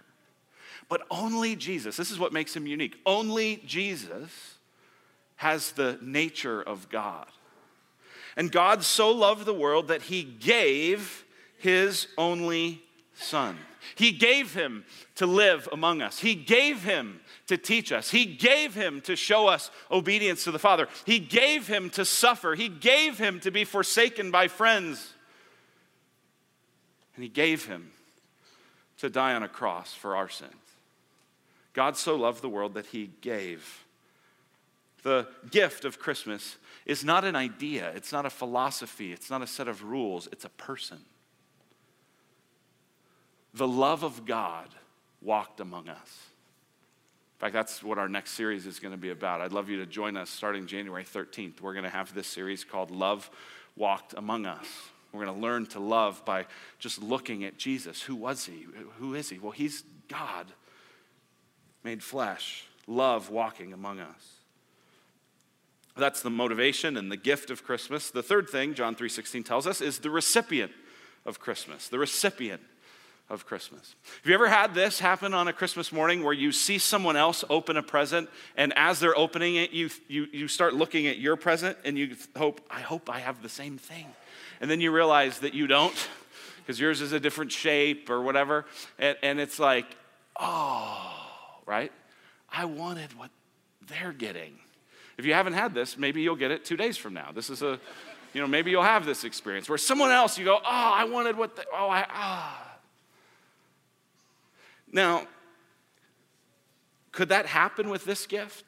But 0.90 1.02
only 1.10 1.56
Jesus, 1.56 1.98
this 1.98 2.12
is 2.12 2.20
what 2.20 2.32
makes 2.32 2.56
him 2.56 2.68
unique, 2.68 2.98
only 3.04 3.64
Jesus 3.66 4.58
has 5.38 5.72
the 5.72 5.98
nature 6.04 6.62
of 6.62 6.88
God. 6.90 7.26
And 8.38 8.52
God 8.52 8.84
so 8.84 9.12
loved 9.12 9.46
the 9.46 9.54
world 9.54 9.88
that 9.88 10.04
he 10.04 10.24
gave 10.24 11.24
his 11.58 12.08
only 12.18 12.82
son. 13.14 13.58
He 13.96 14.12
gave 14.12 14.54
him 14.54 14.84
to 15.16 15.26
live 15.26 15.70
among 15.72 16.02
us. 16.02 16.20
He 16.20 16.36
gave 16.36 16.84
him 16.84 17.22
to 17.48 17.58
teach 17.58 17.92
us. 17.92 18.10
He 18.10 18.26
gave 18.26 18.74
him 18.74 19.00
to 19.02 19.16
show 19.16 19.48
us 19.48 19.70
obedience 19.92 20.44
to 20.46 20.52
the 20.52 20.60
Father. 20.60 20.88
He 21.06 21.20
gave 21.20 21.68
him 21.68 21.90
to 21.92 22.04
suffer. 22.04 22.56
He 22.56 22.68
gave 22.68 23.18
him 23.18 23.40
to 23.42 23.52
be 23.52 23.64
forsaken 23.64 24.32
by 24.32 24.48
friends. 24.48 25.14
And 27.16 27.24
he 27.24 27.30
gave 27.30 27.66
him 27.66 27.92
to 28.98 29.10
die 29.10 29.36
on 29.36 29.44
a 29.44 29.48
cross 29.48 29.94
for 29.94 30.16
our 30.16 30.30
sins. 30.30 30.52
God 31.74 31.96
so 31.96 32.16
loved 32.16 32.42
the 32.42 32.50
world 32.50 32.74
that 32.74 32.88
he 32.88 33.12
gave. 33.22 33.85
The 35.06 35.28
gift 35.52 35.86
of 35.86 36.00
Christmas 36.00 36.58
is 36.88 37.06
not 37.06 37.26
an 37.26 37.36
idea, 37.36 37.92
it's 37.96 38.12
not 38.12 38.26
a 38.26 38.30
philosophy, 38.32 39.14
it's 39.14 39.30
not 39.30 39.44
a 39.44 39.48
set 39.48 39.68
of 39.68 39.84
rules, 39.84 40.28
it's 40.32 40.46
a 40.46 40.50
person. 40.50 40.98
The 43.54 43.68
love 43.68 44.02
of 44.02 44.26
God 44.26 44.68
walked 45.22 45.60
among 45.60 45.90
us. 45.90 46.00
In 47.36 47.40
fact, 47.40 47.54
that's 47.54 47.84
what 47.84 48.00
our 48.00 48.10
next 48.10 48.32
series 48.32 48.66
is 48.66 48.80
going 48.80 48.94
to 48.94 48.98
be 48.98 49.12
about. 49.12 49.42
I'd 49.42 49.52
love 49.52 49.70
you 49.70 49.78
to 49.78 49.86
join 49.86 50.18
us 50.18 50.32
starting 50.32 50.66
January 50.66 51.04
13th. 51.04 51.62
We're 51.62 51.74
going 51.74 51.84
to 51.84 51.90
have 51.92 52.12
this 52.16 52.26
series 52.26 52.64
called 52.64 52.90
Love 52.90 53.30
Walked 53.76 54.16
Among 54.18 54.48
Us. 54.48 54.66
We're 55.14 55.24
going 55.26 55.36
to 55.36 55.42
learn 55.42 55.68
to 55.68 55.80
love 55.80 56.26
by 56.26 56.48
just 56.80 57.00
looking 57.04 57.44
at 57.44 57.60
Jesus. 57.60 58.02
Who 58.02 58.16
was 58.16 58.48
he? 58.48 58.66
Who 58.98 59.14
is 59.14 59.30
he? 59.30 59.38
Well, 59.38 59.52
he's 59.52 59.84
God 60.08 60.48
made 61.84 62.02
flesh, 62.02 62.66
love 62.88 63.30
walking 63.30 63.72
among 63.72 64.00
us. 64.00 64.35
That's 65.98 66.22
the 66.22 66.30
motivation 66.30 66.98
and 66.98 67.12
the 67.12 67.18
gift 67.18 67.50
of 67.50 67.64
Christmas. 67.64 68.12
The 68.12 68.24
third 68.24 68.50
thing 68.50 68.74
John 68.74 68.96
3:16 68.96 69.44
tells 69.44 69.66
us 69.66 69.82
is 69.82 70.00
the 70.00 70.10
recipient 70.10 70.72
of 71.26 71.40
Christmas. 71.40 71.88
The 71.88 72.00
recipient 72.00 72.62
of 73.30 73.46
Christmas. 73.46 73.96
Have 74.22 74.30
you 74.30 74.34
ever 74.36 74.48
had 74.48 74.76
this 74.76 75.00
happen 75.00 75.34
on 75.34 75.48
a 75.48 75.54
Christmas 75.54 75.92
morning 75.92 76.24
where 76.24 76.34
you 76.34 76.52
see 76.52 76.78
someone 76.78 77.16
else 77.16 77.44
open 77.50 77.76
a 77.76 77.82
present 77.82 78.30
and 78.56 78.72
as 78.76 79.00
they're 79.00 79.18
opening 79.18 79.56
it, 79.56 79.72
you, 79.72 79.90
you, 80.08 80.28
you 80.32 80.48
start 80.48 80.76
looking 80.76 81.08
at 81.08 81.18
your 81.18 81.36
present 81.36 81.78
and 81.84 81.98
you 81.98 82.16
hope, 82.38 82.62
I 82.70 82.82
hope 82.82 83.10
I 83.10 83.20
have 83.20 83.42
the 83.42 83.50
same 83.50 83.78
thing. 83.80 84.06
And 84.62 84.70
then 84.70 84.80
you 84.80 84.92
realize 84.92 85.40
that 85.40 85.56
you 85.56 85.66
don't 85.66 85.96
because 86.60 86.80
yours 86.80 87.02
is 87.02 87.14
a 87.14 87.20
different 87.20 87.52
shape 87.52 88.10
or 88.10 88.22
whatever. 88.22 88.66
And, 89.00 89.18
and 89.24 89.40
it's 89.40 89.58
like, 89.58 89.86
oh, 90.40 91.12
right? 91.66 91.92
I 92.50 92.66
wanted 92.66 93.18
what 93.18 93.32
they're 93.88 94.14
getting. 94.14 94.60
If 95.18 95.26
you 95.26 95.34
haven't 95.34 95.54
had 95.54 95.74
this, 95.74 95.98
maybe 95.98 96.22
you'll 96.22 96.36
get 96.36 96.52
it 96.52 96.66
two 96.66 96.78
days 96.78 96.98
from 96.98 97.14
now. 97.14 97.32
This 97.34 97.50
is 97.50 97.62
a, 97.62 97.80
you 98.34 98.42
know, 98.42 98.48
maybe 98.48 98.72
you'll 98.72 98.84
have 98.84 99.06
this 99.06 99.24
experience 99.24 99.70
where 99.70 99.78
someone 99.78 100.12
else, 100.12 100.38
you 100.38 100.46
go, 100.46 100.58
oh, 100.58 100.62
I 100.64 101.06
wanted 101.06 101.38
what, 101.38 101.56
the, 101.56 101.66
oh, 101.74 101.90
I, 101.90 102.06
ah. 102.10 102.78
Now, 104.92 105.28
could 107.12 107.30
that 107.30 107.46
happen 107.46 107.90
with 107.90 108.06
this 108.06 108.26
gift? 108.26 108.66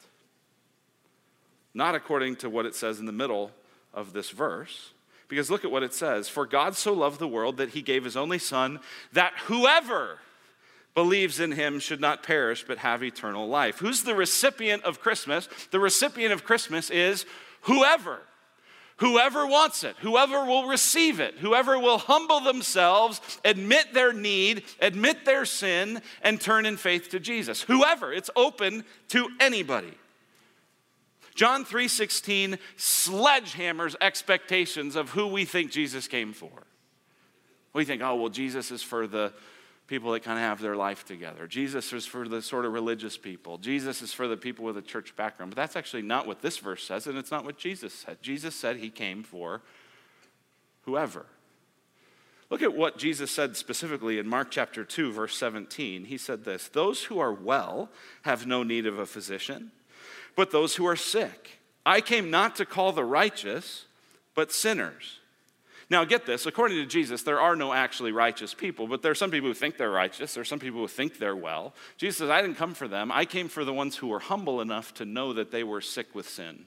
Not 1.74 1.94
according 1.94 2.36
to 2.36 2.50
what 2.50 2.66
it 2.66 2.74
says 2.74 2.98
in 2.98 3.06
the 3.06 3.12
middle 3.12 3.52
of 3.92 4.12
this 4.12 4.30
verse. 4.30 4.92
Because 5.28 5.50
look 5.50 5.64
at 5.64 5.70
what 5.70 5.82
it 5.82 5.92
says 5.92 6.28
For 6.28 6.46
God 6.46 6.74
so 6.74 6.92
loved 6.92 7.18
the 7.18 7.28
world 7.28 7.58
that 7.58 7.70
he 7.70 7.82
gave 7.82 8.04
his 8.04 8.16
only 8.16 8.38
Son, 8.38 8.80
that 9.12 9.34
whoever 9.46 10.18
believes 10.98 11.38
in 11.38 11.52
him 11.52 11.78
should 11.78 12.00
not 12.00 12.24
perish 12.24 12.64
but 12.66 12.78
have 12.78 13.04
eternal 13.04 13.46
life. 13.46 13.78
Who's 13.78 14.02
the 14.02 14.16
recipient 14.16 14.82
of 14.82 14.98
Christmas? 14.98 15.48
The 15.70 15.78
recipient 15.78 16.32
of 16.32 16.42
Christmas 16.42 16.90
is 16.90 17.24
whoever. 17.62 18.18
Whoever 18.96 19.46
wants 19.46 19.84
it, 19.84 19.94
whoever 20.00 20.44
will 20.44 20.66
receive 20.66 21.20
it, 21.20 21.34
whoever 21.34 21.78
will 21.78 21.98
humble 21.98 22.40
themselves, 22.40 23.20
admit 23.44 23.94
their 23.94 24.12
need, 24.12 24.64
admit 24.80 25.24
their 25.24 25.44
sin, 25.44 26.02
and 26.20 26.40
turn 26.40 26.66
in 26.66 26.76
faith 26.76 27.10
to 27.10 27.20
Jesus. 27.20 27.62
Whoever, 27.62 28.12
it's 28.12 28.30
open 28.34 28.84
to 29.10 29.28
anybody. 29.38 29.94
John 31.36 31.64
3:16 31.64 32.58
sledgehammers 32.76 33.94
expectations 34.00 34.96
of 34.96 35.10
who 35.10 35.28
we 35.28 35.44
think 35.44 35.70
Jesus 35.70 36.08
came 36.08 36.32
for. 36.32 36.66
We 37.72 37.84
think, 37.84 38.02
oh, 38.02 38.16
well, 38.16 38.30
Jesus 38.30 38.72
is 38.72 38.82
for 38.82 39.06
the 39.06 39.32
people 39.88 40.12
that 40.12 40.22
kind 40.22 40.38
of 40.38 40.44
have 40.44 40.60
their 40.60 40.76
life 40.76 41.04
together. 41.04 41.46
Jesus 41.46 41.92
is 41.92 42.06
for 42.06 42.28
the 42.28 42.42
sort 42.42 42.66
of 42.66 42.72
religious 42.72 43.16
people. 43.16 43.56
Jesus 43.56 44.02
is 44.02 44.12
for 44.12 44.28
the 44.28 44.36
people 44.36 44.64
with 44.64 44.76
a 44.76 44.82
church 44.82 45.16
background. 45.16 45.50
But 45.50 45.56
that's 45.56 45.76
actually 45.76 46.02
not 46.02 46.26
what 46.26 46.42
this 46.42 46.58
verse 46.58 46.84
says, 46.84 47.06
and 47.06 47.18
it's 47.18 47.30
not 47.30 47.44
what 47.44 47.56
Jesus 47.56 47.92
said. 47.92 48.18
Jesus 48.22 48.54
said 48.54 48.76
he 48.76 48.90
came 48.90 49.22
for 49.22 49.62
whoever. 50.82 51.24
Look 52.50 52.62
at 52.62 52.74
what 52.74 52.98
Jesus 52.98 53.30
said 53.30 53.56
specifically 53.56 54.18
in 54.18 54.28
Mark 54.28 54.50
chapter 54.50 54.84
2, 54.84 55.10
verse 55.12 55.36
17. 55.36 56.04
He 56.04 56.18
said 56.18 56.44
this 56.44 56.68
Those 56.68 57.04
who 57.04 57.18
are 57.18 57.32
well 57.32 57.90
have 58.22 58.46
no 58.46 58.62
need 58.62 58.86
of 58.86 58.98
a 58.98 59.06
physician, 59.06 59.72
but 60.36 60.50
those 60.50 60.76
who 60.76 60.86
are 60.86 60.96
sick. 60.96 61.60
I 61.86 62.02
came 62.02 62.30
not 62.30 62.56
to 62.56 62.66
call 62.66 62.92
the 62.92 63.04
righteous, 63.04 63.86
but 64.34 64.52
sinners. 64.52 65.20
Now, 65.90 66.04
get 66.04 66.26
this 66.26 66.44
according 66.44 66.78
to 66.78 66.86
Jesus, 66.86 67.22
there 67.22 67.40
are 67.40 67.56
no 67.56 67.72
actually 67.72 68.12
righteous 68.12 68.52
people, 68.52 68.86
but 68.86 69.00
there 69.00 69.12
are 69.12 69.14
some 69.14 69.30
people 69.30 69.48
who 69.48 69.54
think 69.54 69.78
they're 69.78 69.90
righteous. 69.90 70.34
There 70.34 70.42
are 70.42 70.44
some 70.44 70.58
people 70.58 70.80
who 70.80 70.88
think 70.88 71.18
they're 71.18 71.36
well. 71.36 71.74
Jesus 71.96 72.18
says, 72.18 72.30
I 72.30 72.42
didn't 72.42 72.56
come 72.56 72.74
for 72.74 72.88
them. 72.88 73.10
I 73.10 73.24
came 73.24 73.48
for 73.48 73.64
the 73.64 73.72
ones 73.72 73.96
who 73.96 74.08
were 74.08 74.20
humble 74.20 74.60
enough 74.60 74.92
to 74.94 75.06
know 75.06 75.32
that 75.32 75.50
they 75.50 75.64
were 75.64 75.80
sick 75.80 76.14
with 76.14 76.28
sin. 76.28 76.66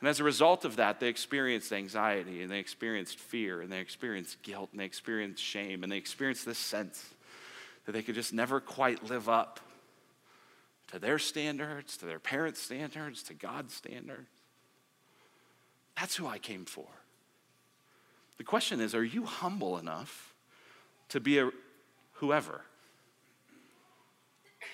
And 0.00 0.08
as 0.10 0.20
a 0.20 0.24
result 0.24 0.66
of 0.66 0.76
that, 0.76 1.00
they 1.00 1.08
experienced 1.08 1.72
anxiety 1.72 2.42
and 2.42 2.50
they 2.50 2.58
experienced 2.58 3.18
fear 3.18 3.62
and 3.62 3.72
they 3.72 3.78
experienced 3.78 4.42
guilt 4.42 4.68
and 4.72 4.80
they 4.80 4.84
experienced 4.84 5.42
shame 5.42 5.82
and 5.82 5.90
they 5.90 5.96
experienced 5.96 6.44
this 6.44 6.58
sense 6.58 7.14
that 7.86 7.92
they 7.92 8.02
could 8.02 8.14
just 8.14 8.34
never 8.34 8.60
quite 8.60 9.08
live 9.08 9.30
up 9.30 9.60
to 10.88 10.98
their 10.98 11.18
standards, 11.18 11.96
to 11.96 12.04
their 12.04 12.18
parents' 12.18 12.60
standards, 12.60 13.22
to 13.22 13.34
God's 13.34 13.72
standards. 13.72 14.28
That's 15.98 16.16
who 16.16 16.26
I 16.26 16.36
came 16.36 16.66
for. 16.66 16.88
The 18.38 18.44
question 18.44 18.80
is 18.80 18.94
are 18.94 19.04
you 19.04 19.24
humble 19.24 19.78
enough 19.78 20.34
to 21.10 21.20
be 21.20 21.38
a 21.38 21.50
whoever? 22.14 22.62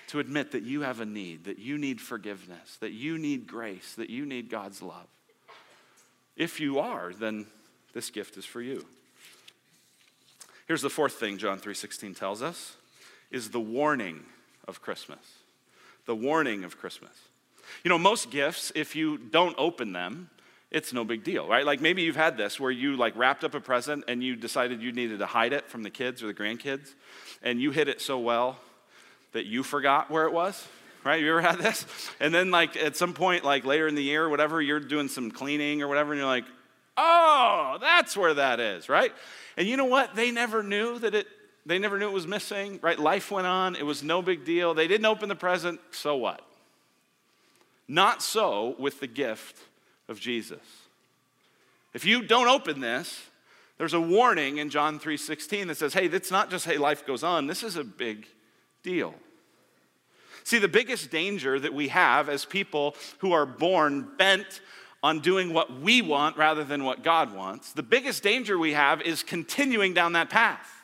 To 0.07 0.19
admit 0.19 0.51
that 0.51 0.63
you 0.63 0.81
have 0.81 0.99
a 0.99 1.05
need, 1.05 1.45
that 1.45 1.57
you 1.57 1.77
need 1.77 2.01
forgiveness, 2.01 2.77
that 2.81 2.91
you 2.91 3.17
need 3.17 3.47
grace, 3.47 3.93
that 3.95 4.09
you 4.09 4.25
need 4.25 4.49
God's 4.49 4.81
love. 4.81 5.07
If 6.35 6.59
you 6.59 6.79
are, 6.79 7.13
then 7.13 7.45
this 7.93 8.09
gift 8.09 8.35
is 8.35 8.45
for 8.45 8.61
you. 8.61 8.85
Here's 10.67 10.81
the 10.81 10.89
fourth 10.89 11.13
thing 11.13 11.37
John 11.37 11.59
3:16 11.59 12.15
tells 12.15 12.41
us 12.41 12.75
is 13.29 13.49
the 13.49 13.59
warning 13.59 14.25
of 14.67 14.81
Christmas. 14.81 15.19
The 16.05 16.15
warning 16.15 16.63
of 16.63 16.77
Christmas. 16.77 17.11
You 17.83 17.89
know, 17.89 17.97
most 17.97 18.31
gifts 18.31 18.71
if 18.75 18.95
you 18.95 19.17
don't 19.17 19.55
open 19.57 19.93
them, 19.93 20.29
it's 20.71 20.93
no 20.93 21.03
big 21.03 21.23
deal, 21.23 21.47
right? 21.47 21.65
Like 21.65 21.81
maybe 21.81 22.01
you've 22.01 22.15
had 22.15 22.37
this 22.37 22.59
where 22.59 22.71
you 22.71 22.95
like 22.95 23.15
wrapped 23.17 23.43
up 23.43 23.53
a 23.53 23.59
present 23.59 24.05
and 24.07 24.23
you 24.23 24.35
decided 24.35 24.81
you 24.81 24.93
needed 24.93 25.19
to 25.19 25.25
hide 25.25 25.51
it 25.51 25.67
from 25.67 25.83
the 25.83 25.89
kids 25.89 26.23
or 26.23 26.27
the 26.27 26.33
grandkids, 26.33 26.93
and 27.43 27.61
you 27.61 27.71
hid 27.71 27.89
it 27.89 28.01
so 28.01 28.17
well 28.17 28.57
that 29.33 29.45
you 29.45 29.63
forgot 29.63 30.09
where 30.09 30.25
it 30.25 30.33
was, 30.33 30.67
right? 31.03 31.21
You 31.21 31.29
ever 31.29 31.41
had 31.41 31.59
this? 31.59 31.85
And 32.19 32.33
then 32.33 32.51
like 32.51 32.77
at 32.77 32.95
some 32.95 33.13
point, 33.13 33.43
like 33.43 33.65
later 33.65 33.87
in 33.87 33.95
the 33.95 34.03
year, 34.03 34.29
whatever, 34.29 34.61
you're 34.61 34.79
doing 34.79 35.09
some 35.09 35.29
cleaning 35.29 35.81
or 35.81 35.87
whatever, 35.87 36.13
and 36.13 36.19
you're 36.19 36.27
like, 36.27 36.45
oh, 36.97 37.77
that's 37.81 38.15
where 38.15 38.33
that 38.33 38.59
is, 38.59 38.87
right? 38.87 39.11
And 39.57 39.67
you 39.67 39.75
know 39.75 39.85
what? 39.85 40.15
They 40.15 40.31
never 40.31 40.63
knew 40.63 40.99
that 40.99 41.13
it. 41.13 41.27
They 41.63 41.77
never 41.77 41.99
knew 41.99 42.07
it 42.07 42.13
was 42.13 42.25
missing, 42.25 42.79
right? 42.81 42.97
Life 42.97 43.29
went 43.29 43.45
on. 43.45 43.75
It 43.75 43.85
was 43.85 44.01
no 44.01 44.23
big 44.23 44.45
deal. 44.45 44.73
They 44.73 44.87
didn't 44.87 45.05
open 45.05 45.29
the 45.29 45.35
present. 45.35 45.79
So 45.91 46.15
what? 46.15 46.41
Not 47.87 48.23
so 48.23 48.75
with 48.79 48.99
the 48.99 49.05
gift 49.05 49.59
of 50.11 50.19
Jesus. 50.19 50.59
If 51.93 52.05
you 52.05 52.21
don't 52.21 52.47
open 52.47 52.79
this, 52.79 53.27
there's 53.79 53.93
a 53.93 53.99
warning 53.99 54.57
in 54.57 54.69
John 54.69 54.99
3:16 54.99 55.67
that 55.67 55.77
says, 55.77 55.93
"Hey, 55.93 56.05
it's 56.05 56.29
not 56.29 56.51
just 56.51 56.65
hey 56.65 56.77
life 56.77 57.05
goes 57.05 57.23
on. 57.23 57.47
This 57.47 57.63
is 57.63 57.75
a 57.75 57.83
big 57.83 58.27
deal." 58.83 59.15
See, 60.43 60.59
the 60.59 60.67
biggest 60.67 61.09
danger 61.09 61.59
that 61.59 61.73
we 61.73 61.87
have 61.87 62.29
as 62.29 62.45
people 62.45 62.95
who 63.19 63.31
are 63.31 63.45
born 63.45 64.15
bent 64.17 64.61
on 65.03 65.19
doing 65.19 65.53
what 65.53 65.79
we 65.79 66.01
want 66.01 66.37
rather 66.37 66.63
than 66.63 66.83
what 66.83 67.03
God 67.03 67.33
wants, 67.33 67.73
the 67.73 67.83
biggest 67.83 68.21
danger 68.21 68.57
we 68.57 68.73
have 68.73 69.01
is 69.01 69.23
continuing 69.23 69.93
down 69.93 70.13
that 70.13 70.29
path. 70.29 70.81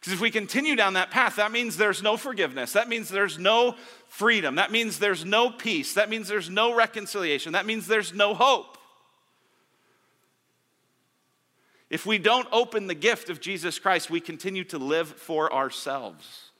Because 0.00 0.14
if 0.14 0.20
we 0.20 0.30
continue 0.30 0.76
down 0.76 0.94
that 0.94 1.10
path, 1.10 1.36
that 1.36 1.52
means 1.52 1.76
there's 1.76 2.02
no 2.02 2.16
forgiveness. 2.16 2.72
That 2.72 2.88
means 2.88 3.10
there's 3.10 3.38
no 3.38 3.76
freedom. 4.08 4.54
That 4.54 4.72
means 4.72 4.98
there's 4.98 5.24
no 5.24 5.50
peace. 5.50 5.92
That 5.92 6.08
means 6.08 6.26
there's 6.26 6.48
no 6.48 6.74
reconciliation. 6.74 7.52
That 7.52 7.66
means 7.66 7.86
there's 7.86 8.14
no 8.14 8.34
hope. 8.34 8.69
If 11.90 12.06
we 12.06 12.18
don't 12.18 12.46
open 12.52 12.86
the 12.86 12.94
gift 12.94 13.28
of 13.28 13.40
Jesus 13.40 13.80
Christ, 13.80 14.08
we 14.08 14.20
continue 14.20 14.62
to 14.64 14.78
live 14.78 15.08
for 15.08 15.52
ourselves. 15.52 16.50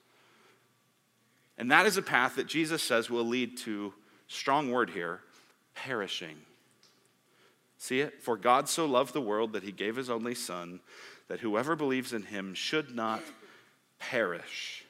And 1.56 1.70
that 1.70 1.86
is 1.86 1.96
a 1.96 2.02
path 2.02 2.34
that 2.34 2.48
Jesus 2.48 2.82
says 2.82 3.08
will 3.08 3.24
lead 3.24 3.56
to, 3.58 3.94
strong 4.26 4.72
word 4.72 4.90
here, 4.90 5.20
perishing. 5.74 6.36
See 7.78 8.00
it? 8.00 8.22
For 8.22 8.36
God 8.36 8.68
so 8.68 8.86
loved 8.86 9.14
the 9.14 9.20
world 9.20 9.52
that 9.52 9.62
he 9.62 9.72
gave 9.72 9.94
his 9.94 10.10
only 10.10 10.34
Son, 10.34 10.80
that 11.28 11.40
whoever 11.40 11.76
believes 11.76 12.12
in 12.12 12.22
him 12.22 12.54
should 12.54 12.94
not 12.94 13.22
perish, 14.00 14.84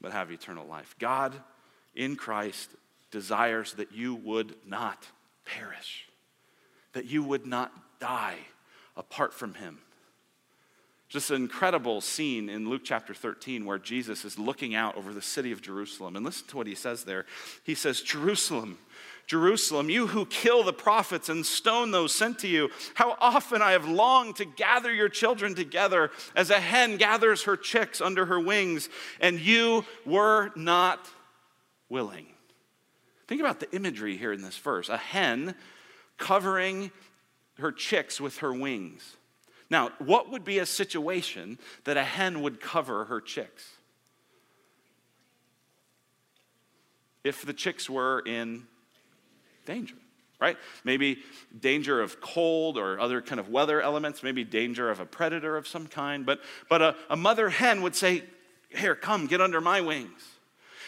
but 0.00 0.12
have 0.12 0.30
eternal 0.30 0.66
life. 0.66 0.96
God 0.98 1.34
in 1.94 2.16
Christ 2.16 2.70
desires 3.10 3.74
that 3.74 3.92
you 3.92 4.14
would 4.14 4.54
not 4.66 5.06
perish, 5.44 6.08
that 6.94 7.04
you 7.04 7.22
would 7.22 7.46
not 7.46 7.72
die 7.98 8.38
apart 8.96 9.32
from 9.32 9.54
him. 9.54 9.78
Just 11.08 11.30
an 11.30 11.36
incredible 11.36 12.02
scene 12.02 12.50
in 12.50 12.68
Luke 12.68 12.82
chapter 12.84 13.14
13 13.14 13.64
where 13.64 13.78
Jesus 13.78 14.26
is 14.26 14.38
looking 14.38 14.74
out 14.74 14.96
over 14.96 15.14
the 15.14 15.22
city 15.22 15.52
of 15.52 15.62
Jerusalem. 15.62 16.16
And 16.16 16.24
listen 16.24 16.46
to 16.48 16.56
what 16.58 16.66
he 16.66 16.74
says 16.74 17.04
there. 17.04 17.24
He 17.64 17.74
says, 17.74 18.02
Jerusalem, 18.02 18.78
Jerusalem, 19.26 19.88
you 19.88 20.08
who 20.08 20.26
kill 20.26 20.64
the 20.64 20.72
prophets 20.72 21.30
and 21.30 21.46
stone 21.46 21.92
those 21.92 22.14
sent 22.14 22.38
to 22.40 22.48
you, 22.48 22.68
how 22.94 23.16
often 23.20 23.62
I 23.62 23.72
have 23.72 23.88
longed 23.88 24.36
to 24.36 24.44
gather 24.44 24.92
your 24.92 25.08
children 25.08 25.54
together 25.54 26.10
as 26.36 26.50
a 26.50 26.60
hen 26.60 26.98
gathers 26.98 27.44
her 27.44 27.56
chicks 27.56 28.02
under 28.02 28.26
her 28.26 28.40
wings, 28.40 28.90
and 29.18 29.40
you 29.40 29.86
were 30.04 30.50
not 30.56 31.08
willing. 31.88 32.26
Think 33.28 33.40
about 33.40 33.60
the 33.60 33.74
imagery 33.74 34.16
here 34.16 34.32
in 34.32 34.42
this 34.42 34.56
verse 34.58 34.88
a 34.88 34.96
hen 34.98 35.54
covering 36.18 36.90
her 37.58 37.72
chicks 37.72 38.20
with 38.20 38.38
her 38.38 38.52
wings. 38.52 39.16
Now, 39.70 39.90
what 39.98 40.30
would 40.30 40.44
be 40.44 40.58
a 40.58 40.66
situation 40.66 41.58
that 41.84 41.96
a 41.96 42.04
hen 42.04 42.40
would 42.42 42.60
cover 42.60 43.04
her 43.06 43.20
chicks? 43.20 43.68
If 47.24 47.44
the 47.44 47.52
chicks 47.52 47.90
were 47.90 48.20
in 48.20 48.66
danger, 49.66 49.96
right? 50.40 50.56
Maybe 50.84 51.18
danger 51.60 52.00
of 52.00 52.20
cold 52.20 52.78
or 52.78 52.98
other 52.98 53.20
kind 53.20 53.38
of 53.38 53.50
weather 53.50 53.82
elements, 53.82 54.22
maybe 54.22 54.44
danger 54.44 54.90
of 54.90 55.00
a 55.00 55.04
predator 55.04 55.56
of 55.56 55.66
some 55.66 55.86
kind. 55.86 56.24
But, 56.24 56.40
but 56.70 56.80
a, 56.80 56.96
a 57.10 57.16
mother 57.16 57.50
hen 57.50 57.82
would 57.82 57.94
say, 57.94 58.22
Here, 58.70 58.94
come, 58.94 59.26
get 59.26 59.40
under 59.40 59.60
my 59.60 59.80
wings. 59.80 60.37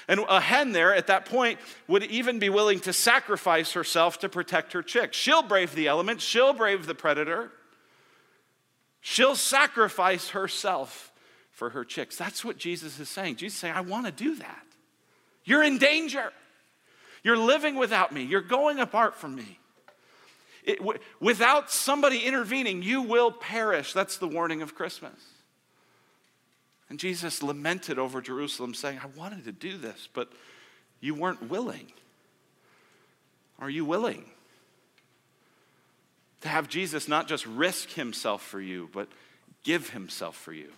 And 0.08 0.20
a 0.28 0.40
hen 0.40 0.72
there 0.72 0.94
at 0.94 1.06
that 1.08 1.26
point 1.26 1.58
would 1.88 2.04
even 2.04 2.38
be 2.38 2.48
willing 2.48 2.80
to 2.80 2.92
sacrifice 2.92 3.72
herself 3.72 4.18
to 4.20 4.28
protect 4.28 4.72
her 4.72 4.82
chick. 4.82 5.12
She'll 5.12 5.42
brave 5.42 5.74
the 5.74 5.88
elements, 5.88 6.24
she'll 6.24 6.52
brave 6.52 6.86
the 6.86 6.94
predator, 6.94 7.50
she'll 9.00 9.36
sacrifice 9.36 10.30
herself 10.30 11.12
for 11.50 11.70
her 11.70 11.84
chicks. 11.84 12.16
That's 12.16 12.44
what 12.44 12.56
Jesus 12.56 12.98
is 12.98 13.08
saying. 13.08 13.36
Jesus 13.36 13.56
is 13.56 13.60
saying, 13.60 13.74
I 13.74 13.82
want 13.82 14.06
to 14.06 14.12
do 14.12 14.36
that. 14.36 14.66
You're 15.44 15.62
in 15.62 15.78
danger. 15.78 16.32
You're 17.22 17.36
living 17.36 17.76
without 17.76 18.12
me. 18.12 18.22
You're 18.22 18.40
going 18.40 18.78
apart 18.78 19.16
from 19.16 19.34
me. 19.34 19.58
It, 20.64 20.78
w- 20.78 20.98
without 21.20 21.70
somebody 21.70 22.20
intervening, 22.20 22.82
you 22.82 23.02
will 23.02 23.30
perish. 23.30 23.92
That's 23.92 24.16
the 24.16 24.28
warning 24.28 24.62
of 24.62 24.74
Christmas. 24.74 25.12
And 26.90 26.98
Jesus 26.98 27.42
lamented 27.42 27.98
over 27.98 28.20
Jerusalem, 28.20 28.74
saying, 28.74 28.98
I 29.02 29.06
wanted 29.18 29.44
to 29.44 29.52
do 29.52 29.78
this, 29.78 30.08
but 30.12 30.30
you 31.00 31.14
weren't 31.14 31.48
willing. 31.48 31.92
Are 33.60 33.70
you 33.70 33.84
willing 33.84 34.24
to 36.40 36.48
have 36.48 36.68
Jesus 36.68 37.06
not 37.06 37.28
just 37.28 37.46
risk 37.46 37.90
himself 37.90 38.42
for 38.42 38.60
you, 38.60 38.90
but 38.92 39.08
give 39.62 39.90
himself 39.90 40.36
for 40.36 40.52
you? 40.52 40.72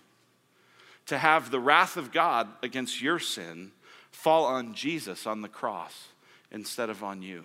To 1.07 1.17
have 1.17 1.49
the 1.49 1.59
wrath 1.59 1.97
of 1.97 2.11
God 2.11 2.47
against 2.61 3.01
your 3.01 3.19
sin 3.19 3.71
fall 4.11 4.45
on 4.45 4.75
Jesus 4.75 5.25
on 5.25 5.41
the 5.41 5.49
cross 5.49 6.09
instead 6.51 6.91
of 6.91 7.03
on 7.03 7.23
you. 7.23 7.43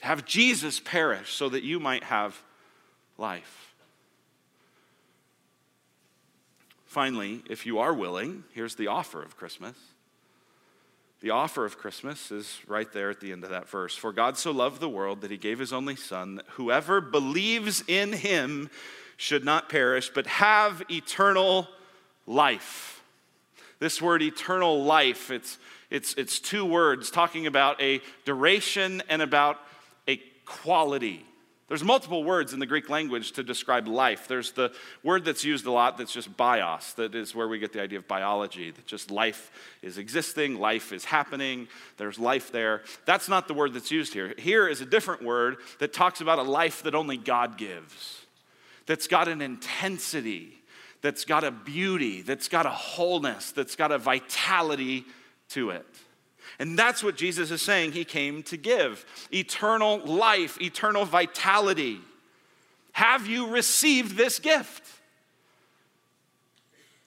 To 0.00 0.06
have 0.06 0.24
Jesus 0.24 0.80
perish 0.80 1.32
so 1.32 1.48
that 1.48 1.62
you 1.62 1.78
might 1.78 2.02
have 2.02 2.42
life. 3.18 3.75
Finally, 6.96 7.42
if 7.50 7.66
you 7.66 7.78
are 7.78 7.92
willing, 7.92 8.42
here's 8.54 8.76
the 8.76 8.86
offer 8.86 9.22
of 9.22 9.36
Christmas. 9.36 9.76
The 11.20 11.28
offer 11.28 11.66
of 11.66 11.76
Christmas 11.76 12.30
is 12.30 12.58
right 12.66 12.90
there 12.90 13.10
at 13.10 13.20
the 13.20 13.32
end 13.32 13.44
of 13.44 13.50
that 13.50 13.68
verse. 13.68 13.94
For 13.94 14.14
God 14.14 14.38
so 14.38 14.50
loved 14.50 14.80
the 14.80 14.88
world 14.88 15.20
that 15.20 15.30
he 15.30 15.36
gave 15.36 15.58
his 15.58 15.74
only 15.74 15.94
Son, 15.94 16.36
that 16.36 16.46
whoever 16.52 17.02
believes 17.02 17.84
in 17.86 18.14
him 18.14 18.70
should 19.18 19.44
not 19.44 19.68
perish, 19.68 20.08
but 20.08 20.26
have 20.26 20.82
eternal 20.88 21.68
life. 22.26 23.02
This 23.78 24.00
word 24.00 24.22
eternal 24.22 24.82
life, 24.82 25.30
it's, 25.30 25.58
it's, 25.90 26.14
it's 26.14 26.40
two 26.40 26.64
words 26.64 27.10
talking 27.10 27.46
about 27.46 27.78
a 27.82 28.00
duration 28.24 29.02
and 29.10 29.20
about 29.20 29.60
a 30.08 30.16
quality. 30.46 31.26
There's 31.68 31.82
multiple 31.82 32.22
words 32.22 32.52
in 32.52 32.60
the 32.60 32.66
Greek 32.66 32.88
language 32.88 33.32
to 33.32 33.42
describe 33.42 33.88
life. 33.88 34.28
There's 34.28 34.52
the 34.52 34.72
word 35.02 35.24
that's 35.24 35.42
used 35.42 35.66
a 35.66 35.72
lot 35.72 35.98
that's 35.98 36.12
just 36.12 36.36
bios, 36.36 36.92
that 36.92 37.16
is 37.16 37.34
where 37.34 37.48
we 37.48 37.58
get 37.58 37.72
the 37.72 37.82
idea 37.82 37.98
of 37.98 38.06
biology, 38.06 38.70
that 38.70 38.86
just 38.86 39.10
life 39.10 39.50
is 39.82 39.98
existing, 39.98 40.60
life 40.60 40.92
is 40.92 41.04
happening, 41.04 41.66
there's 41.96 42.20
life 42.20 42.52
there. 42.52 42.82
That's 43.04 43.28
not 43.28 43.48
the 43.48 43.54
word 43.54 43.74
that's 43.74 43.90
used 43.90 44.12
here. 44.12 44.32
Here 44.38 44.68
is 44.68 44.80
a 44.80 44.86
different 44.86 45.24
word 45.24 45.56
that 45.80 45.92
talks 45.92 46.20
about 46.20 46.38
a 46.38 46.42
life 46.42 46.84
that 46.84 46.94
only 46.94 47.16
God 47.16 47.58
gives, 47.58 48.24
that's 48.86 49.08
got 49.08 49.26
an 49.26 49.42
intensity, 49.42 50.62
that's 51.02 51.24
got 51.24 51.42
a 51.42 51.50
beauty, 51.50 52.22
that's 52.22 52.46
got 52.46 52.66
a 52.66 52.70
wholeness, 52.70 53.50
that's 53.50 53.74
got 53.74 53.90
a 53.90 53.98
vitality 53.98 55.04
to 55.48 55.70
it. 55.70 55.86
And 56.58 56.78
that's 56.78 57.02
what 57.02 57.16
Jesus 57.16 57.50
is 57.50 57.62
saying 57.62 57.92
he 57.92 58.04
came 58.04 58.42
to 58.44 58.56
give 58.56 59.04
eternal 59.32 59.98
life, 59.98 60.60
eternal 60.60 61.04
vitality. 61.04 62.00
Have 62.92 63.26
you 63.26 63.48
received 63.48 64.16
this 64.16 64.38
gift? 64.38 64.82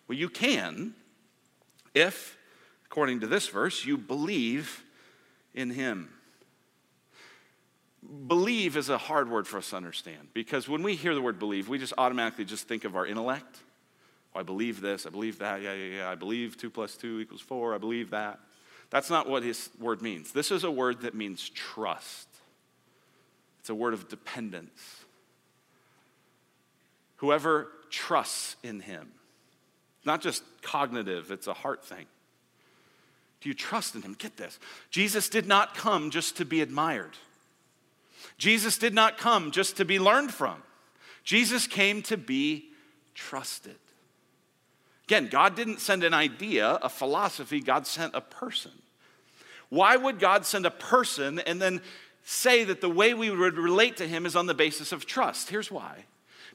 Well, 0.07 0.17
you 0.17 0.29
can 0.29 0.93
if, 1.93 2.37
according 2.85 3.21
to 3.21 3.27
this 3.27 3.47
verse, 3.47 3.85
you 3.85 3.97
believe 3.97 4.83
in 5.53 5.71
him. 5.71 6.09
Believe 8.27 8.77
is 8.77 8.89
a 8.89 8.97
hard 8.97 9.29
word 9.29 9.47
for 9.47 9.57
us 9.57 9.71
to 9.71 9.75
understand 9.75 10.29
because 10.33 10.69
when 10.69 10.83
we 10.83 10.95
hear 10.95 11.13
the 11.13 11.21
word 11.21 11.37
believe, 11.37 11.67
we 11.67 11.77
just 11.77 11.93
automatically 11.97 12.45
just 12.45 12.67
think 12.67 12.85
of 12.85 12.95
our 12.95 13.05
intellect. 13.05 13.59
Oh, 14.33 14.39
I 14.39 14.43
believe 14.43 14.79
this, 14.79 15.05
I 15.05 15.09
believe 15.09 15.39
that, 15.39 15.61
yeah, 15.61 15.73
yeah, 15.73 15.97
yeah, 15.97 16.09
I 16.09 16.15
believe 16.15 16.55
two 16.55 16.69
plus 16.69 16.95
two 16.95 17.19
equals 17.19 17.41
four, 17.41 17.75
I 17.75 17.77
believe 17.77 18.11
that. 18.11 18.39
That's 18.89 19.09
not 19.09 19.29
what 19.29 19.43
his 19.43 19.69
word 19.79 20.01
means. 20.01 20.31
This 20.31 20.51
is 20.51 20.63
a 20.63 20.71
word 20.71 21.01
that 21.01 21.13
means 21.13 21.49
trust, 21.49 22.27
it's 23.59 23.69
a 23.69 23.75
word 23.75 23.93
of 23.93 24.09
dependence. 24.09 25.05
Whoever 27.17 27.67
trusts 27.89 28.55
in 28.63 28.79
him, 28.79 29.09
not 30.05 30.21
just 30.21 30.41
cognitive, 30.61 31.31
it's 31.31 31.47
a 31.47 31.53
heart 31.53 31.83
thing. 31.83 32.05
Do 33.41 33.49
you 33.49 33.55
trust 33.55 33.95
in 33.95 34.01
him? 34.01 34.15
Get 34.17 34.37
this. 34.37 34.57
Jesus 34.89 35.29
did 35.29 35.45
not 35.45 35.75
come 35.75 36.11
just 36.11 36.37
to 36.37 36.45
be 36.45 36.61
admired. 36.61 37.11
Jesus 38.37 38.77
did 38.77 38.93
not 38.93 39.17
come 39.17 39.51
just 39.51 39.77
to 39.77 39.85
be 39.85 39.99
learned 39.99 40.33
from. 40.33 40.61
Jesus 41.23 41.67
came 41.67 42.01
to 42.03 42.17
be 42.17 42.69
trusted. 43.13 43.75
Again, 45.09 45.27
God 45.27 45.55
didn't 45.55 45.79
send 45.79 46.03
an 46.03 46.13
idea, 46.13 46.77
a 46.83 46.87
philosophy, 46.87 47.61
God 47.61 47.87
sent 47.87 48.13
a 48.13 48.21
person. 48.21 48.71
Why 49.69 49.97
would 49.97 50.19
God 50.19 50.45
send 50.45 50.67
a 50.67 50.71
person 50.71 51.39
and 51.39 51.59
then 51.59 51.81
say 52.23 52.63
that 52.65 52.79
the 52.79 52.91
way 52.91 53.15
we 53.15 53.31
would 53.31 53.57
relate 53.57 53.97
to 53.97 54.07
him 54.07 54.27
is 54.27 54.35
on 54.35 54.45
the 54.45 54.53
basis 54.53 54.91
of 54.91 55.07
trust? 55.07 55.49
Here's 55.49 55.71
why. 55.71 56.05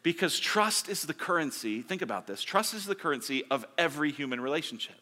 Because 0.05 0.39
trust 0.39 0.89
is 0.89 1.03
the 1.03 1.13
currency, 1.13 1.83
think 1.83 2.01
about 2.01 2.29
this 2.29 2.45
trust 2.45 2.75
is 2.75 2.87
the 2.87 2.95
currency 2.95 3.43
of 3.51 3.67
every 3.77 4.13
human 4.13 4.41
relationship. 4.41 4.95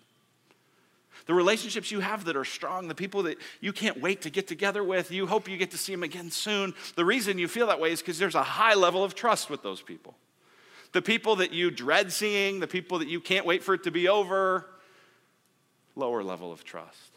The 1.27 1.35
relationships 1.35 1.91
you 1.91 2.01
have 2.01 2.25
that 2.25 2.37
are 2.37 2.47
strong, 2.47 2.89
the 2.89 2.95
people 2.95 3.25
that 3.25 3.37
you 3.61 3.75
can't 3.75 4.01
wait 4.01 4.23
to 4.23 4.31
get 4.31 4.49
together 4.49 4.83
with, 4.83 5.11
you 5.11 5.27
hope 5.27 5.47
you 5.47 5.59
get 5.59 5.73
to 5.73 5.79
see 5.79 5.93
them 5.93 6.05
again 6.05 6.31
soon. 6.31 6.73
The 6.97 7.05
reason 7.05 7.39
you 7.39 7.49
feel 7.49 7.67
that 7.67 7.81
way 7.81 7.93
is 7.93 8.01
because 8.01 8.19
there's 8.19 8.35
a 8.35 8.43
high 8.43 8.73
level 8.73 9.05
of 9.05 9.15
trust 9.15 9.51
with 9.51 9.63
those 9.63 9.83
people. 9.83 10.15
The 10.93 11.03
people 11.03 11.37
that 11.37 11.53
you 11.53 11.71
dread 11.71 12.13
seeing, 12.13 12.61
the 12.61 12.67
people 12.67 12.99
that 12.99 13.09
you 13.09 13.21
can't 13.21 13.47
wait 13.47 13.63
for 13.63 13.75
it 13.75 13.85
to 13.85 13.91
be 13.91 14.09
over, 14.09 14.67
lower 15.97 16.23
level 16.23 16.53
of 16.53 16.65
trust. 16.65 17.13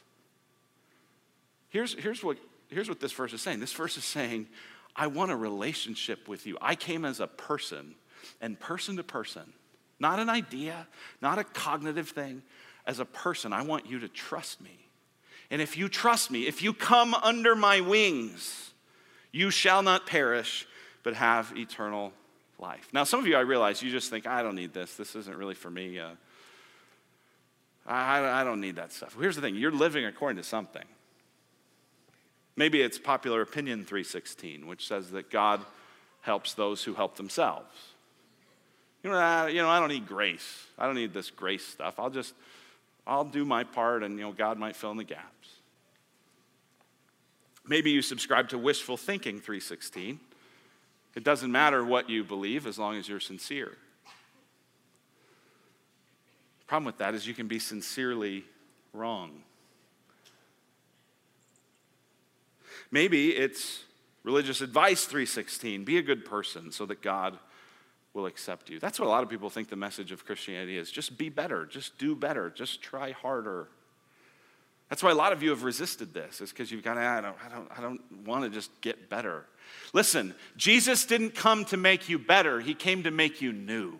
Here's, 1.70 1.94
here's, 1.94 2.24
what, 2.24 2.38
here's 2.70 2.88
what 2.88 3.00
this 3.02 3.12
verse 3.12 3.34
is 3.34 3.42
saying 3.42 3.60
this 3.60 3.74
verse 3.74 3.98
is 3.98 4.06
saying, 4.06 4.48
I 4.96 5.08
want 5.08 5.32
a 5.32 5.36
relationship 5.36 6.28
with 6.28 6.46
you. 6.46 6.58
I 6.62 6.76
came 6.76 7.04
as 7.04 7.20
a 7.20 7.28
person, 7.28 7.96
and 8.40 8.58
person 8.58 8.96
to 8.96 9.04
person, 9.04 9.52
not 10.00 10.20
an 10.20 10.30
idea, 10.30 10.88
not 11.22 11.38
a 11.38 11.44
cognitive 11.44 12.10
thing. 12.10 12.44
As 12.88 13.00
a 13.00 13.06
person, 13.06 13.52
I 13.52 13.64
want 13.64 13.88
you 13.88 14.00
to 14.00 14.08
trust 14.08 14.62
me. 14.62 14.88
And 15.50 15.62
if 15.62 15.76
you 15.76 15.90
trust 15.90 16.32
me, 16.32 16.48
if 16.48 16.62
you 16.62 16.72
come 16.72 17.14
under 17.14 17.56
my 17.56 17.82
wings, 17.82 18.72
you 19.32 19.50
shall 19.50 19.82
not 19.82 20.06
perish, 20.06 20.68
but 21.04 21.16
have 21.16 21.52
eternal 21.58 22.14
life. 22.60 22.88
Now, 22.94 23.04
some 23.04 23.20
of 23.20 23.28
you, 23.28 23.36
I 23.36 23.42
realize, 23.42 23.82
you 23.82 23.92
just 23.92 24.10
think, 24.10 24.28
I 24.28 24.42
don't 24.42 24.56
need 24.56 24.74
this. 24.74 24.96
This 24.96 25.16
isn't 25.16 25.38
really 25.38 25.56
for 25.56 25.70
me. 25.70 26.00
Uh, 26.00 26.10
I, 27.86 28.42
I 28.42 28.44
don't 28.44 28.62
need 28.62 28.78
that 28.78 28.92
stuff. 28.92 29.16
Here's 29.20 29.36
the 29.36 29.42
thing 29.42 29.56
you're 29.56 29.72
living 29.72 30.06
according 30.06 30.38
to 30.38 30.44
something. 30.44 30.86
Maybe 32.56 32.82
it's 32.82 32.98
popular 32.98 33.42
opinion 33.42 33.80
316, 33.80 34.66
which 34.66 34.88
says 34.88 35.12
that 35.12 35.30
God 35.30 35.62
helps 36.22 36.54
those 36.54 36.84
who 36.84 36.94
help 36.94 37.18
themselves. 37.18 37.70
You 39.04 39.12
know, 39.12 39.18
I, 39.18 39.50
you 39.50 39.62
know, 39.62 39.70
I 39.70 39.80
don't 39.80 39.90
need 39.90 40.08
grace. 40.08 40.66
I 40.80 40.86
don't 40.86 40.96
need 40.96 41.14
this 41.14 41.30
grace 41.30 41.66
stuff. 41.66 42.00
I'll 42.00 42.10
just, 42.10 42.34
I'll 43.06 43.26
do 43.26 43.46
my 43.46 43.64
part, 43.64 44.04
and 44.04 44.18
you 44.18 44.22
know, 44.22 44.32
God 44.32 44.58
might 44.58 44.76
fill 44.76 44.92
in 44.92 44.98
the 44.98 45.04
gaps. 45.04 45.50
Maybe 47.68 47.92
you 47.92 48.02
subscribe 48.02 48.50
to 48.50 48.58
wishful 48.58 48.98
thinking 48.98 49.40
316 49.40 50.20
it 51.16 51.24
doesn't 51.24 51.52
matter 51.52 51.84
what 51.84 52.10
you 52.10 52.24
believe 52.24 52.68
as 52.68 52.78
long 52.78 52.98
as 52.98 53.08
you're 53.08 53.20
sincere. 53.20 53.78
The 56.60 56.66
problem 56.68 56.86
with 56.86 56.98
that 56.98 57.16
is 57.16 57.26
you 57.26 57.34
can 57.34 57.48
be 57.48 57.60
sincerely 57.60 58.44
wrong. 58.94 59.44
Maybe 62.92 63.30
it's 63.30 63.84
religious 64.24 64.62
advice 64.62 65.06
316 65.06 65.84
be 65.84 65.98
a 65.98 66.02
good 66.02 66.26
person 66.26 66.72
so 66.72 66.86
that 66.86 67.02
God 67.02 67.38
will 68.14 68.26
accept 68.26 68.70
you. 68.70 68.80
That's 68.80 69.00
what 69.00 69.08
a 69.08 69.10
lot 69.10 69.24
of 69.24 69.30
people 69.30 69.50
think 69.50 69.70
the 69.70 69.76
message 69.76 70.12
of 70.12 70.26
Christianity 70.26 70.78
is. 70.78 70.90
Just 70.90 71.18
be 71.18 71.30
better, 71.30 71.66
just 71.66 71.98
do 71.98 72.16
better, 72.16 72.50
just 72.50 72.82
try 72.82 73.12
harder. 73.12 73.68
That's 74.90 75.02
why 75.02 75.12
a 75.12 75.16
lot 75.16 75.34
of 75.34 75.42
you 75.42 75.50
have 75.50 75.64
resisted 75.64 76.14
this, 76.14 76.42
is 76.42 76.52
because 76.52 76.72
you've 76.72 76.84
gone, 76.84 76.98
I 76.98 77.20
don't, 77.20 77.36
I 77.44 77.50
don't, 77.50 77.72
I 77.78 77.82
don't 77.82 78.02
want 78.26 78.44
to 78.44 78.50
just 78.50 78.70
get 78.82 79.10
better. 79.10 79.46
Listen, 79.94 80.36
Jesus 80.58 81.06
didn't 81.06 81.34
come 81.34 81.66
to 81.66 81.78
make 81.78 82.08
you 82.08 82.20
better, 82.20 82.60
he 82.60 82.74
came 82.74 83.04
to 83.04 83.12
make 83.12 83.42
you 83.42 83.52
new. 83.52 83.98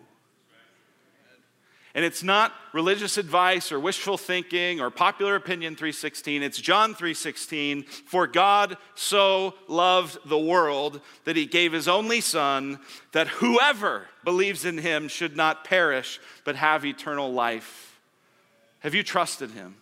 And 1.96 2.04
it's 2.04 2.22
not 2.22 2.52
religious 2.74 3.16
advice 3.16 3.72
or 3.72 3.80
wishful 3.80 4.18
thinking 4.18 4.82
or 4.82 4.90
popular 4.90 5.34
opinion 5.34 5.76
316. 5.76 6.42
It's 6.42 6.60
John 6.60 6.90
316. 6.90 7.84
For 7.84 8.26
God 8.26 8.76
so 8.94 9.54
loved 9.66 10.18
the 10.26 10.38
world 10.38 11.00
that 11.24 11.36
he 11.36 11.46
gave 11.46 11.72
his 11.72 11.88
only 11.88 12.20
son 12.20 12.80
that 13.12 13.28
whoever 13.28 14.08
believes 14.24 14.66
in 14.66 14.76
him 14.76 15.08
should 15.08 15.38
not 15.38 15.64
perish 15.64 16.20
but 16.44 16.54
have 16.56 16.84
eternal 16.84 17.32
life. 17.32 17.98
Have 18.80 18.94
you 18.94 19.02
trusted 19.02 19.52
him? 19.52 19.76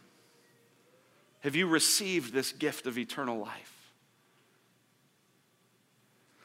Have 1.44 1.54
you 1.54 1.66
received 1.66 2.32
this 2.32 2.52
gift 2.52 2.86
of 2.86 2.96
eternal 2.96 3.38
life? 3.38 3.92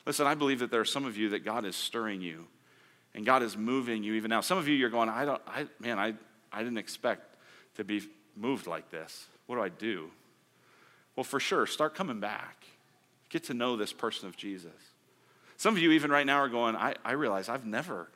Listen, 0.06 0.28
I 0.28 0.36
believe 0.36 0.60
that 0.60 0.72
there 0.72 0.82
are 0.82 0.86
some 0.86 1.06
of 1.06 1.16
you 1.16 1.30
that 1.30 1.46
God 1.46 1.64
is 1.64 1.78
stirring 1.78 2.22
you 2.22 2.48
and 3.16 3.26
God 3.26 3.42
is 3.42 3.56
moving 3.56 4.04
you 4.04 4.16
even 4.16 4.30
now. 4.30 4.42
Some 4.42 4.58
of 4.58 4.68
you, 4.68 4.76
you're 4.76 4.90
going, 4.90 5.08
I 5.08 5.24
don't, 5.24 5.42
I, 5.48 5.68
man, 5.80 5.98
I, 5.98 6.16
I 6.52 6.64
didn't 6.64 6.80
expect 6.80 7.38
to 7.76 7.86
be 7.86 8.02
moved 8.36 8.68
like 8.68 8.90
this. 8.90 9.28
What 9.46 9.56
do 9.56 9.62
I 9.62 9.70
do? 9.70 10.12
Well, 11.16 11.24
for 11.24 11.40
sure, 11.40 11.66
start 11.66 11.96
coming 11.96 12.20
back. 12.20 12.66
Get 13.30 13.46
to 13.46 13.54
know 13.54 13.78
this 13.78 13.94
person 13.94 14.28
of 14.28 14.36
Jesus. 14.36 14.72
Some 15.56 15.76
of 15.76 15.82
you, 15.82 15.92
even 15.92 16.12
right 16.12 16.26
now, 16.26 16.40
are 16.40 16.50
going, 16.50 16.76
I, 16.76 16.96
I 17.06 17.14
realize 17.14 17.48
I've 17.48 17.66
never 17.66 18.10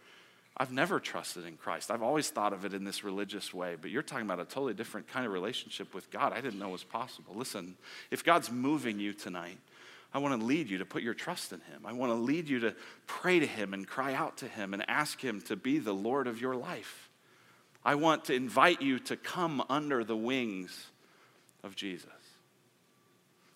I've 0.56 0.72
never 0.72 1.00
trusted 1.00 1.46
in 1.46 1.58
Christ. 1.58 1.90
I've 1.90 2.04
always 2.04 2.30
thought 2.30 2.54
of 2.54 2.64
it 2.64 2.74
in 2.74 2.84
this 2.84 3.04
religious 3.04 3.54
way, 3.54 3.76
but 3.80 3.90
you're 3.90 4.04
talking 4.04 4.26
about 4.26 4.40
a 4.40 4.46
totally 4.46 4.76
different 4.76 5.08
kind 5.08 5.26
of 5.26 5.32
relationship 5.32 5.96
with 5.96 6.12
God 6.12 6.32
I 6.32 6.42
didn't 6.42 6.60
know 6.60 6.70
was 6.70 6.84
possible. 6.84 7.34
Listen, 7.36 7.76
if 8.12 8.24
God's 8.24 8.52
moving 8.52 9.00
you 9.00 9.14
tonight, 9.14 9.58
I 10.14 10.20
want 10.20 10.40
to 10.40 10.46
lead 10.46 10.70
you 10.70 10.78
to 10.78 10.86
put 10.86 11.02
your 11.02 11.16
trust 11.16 11.54
in 11.54 11.60
Him. 11.62 11.86
I 11.86 11.94
want 11.94 12.12
to 12.12 12.16
lead 12.16 12.48
you 12.48 12.60
to 12.60 12.76
pray 13.08 13.40
to 13.40 13.48
Him 13.48 13.74
and 13.74 13.88
cry 13.88 14.14
out 14.14 14.38
to 14.38 14.48
Him 14.48 14.76
and 14.76 14.88
ask 14.88 15.20
Him 15.20 15.42
to 15.42 15.56
be 15.56 15.80
the 15.80 15.94
Lord 15.94 16.28
of 16.28 16.40
your 16.40 16.56
life. 16.56 17.10
I 17.84 17.96
want 17.96 18.26
to 18.26 18.36
invite 18.36 18.82
you 18.82 19.00
to 19.00 19.18
come 19.18 19.64
under 19.70 20.04
the 20.04 20.16
wings 20.16 20.88
of 21.64 21.76
Jesus. 21.76 22.10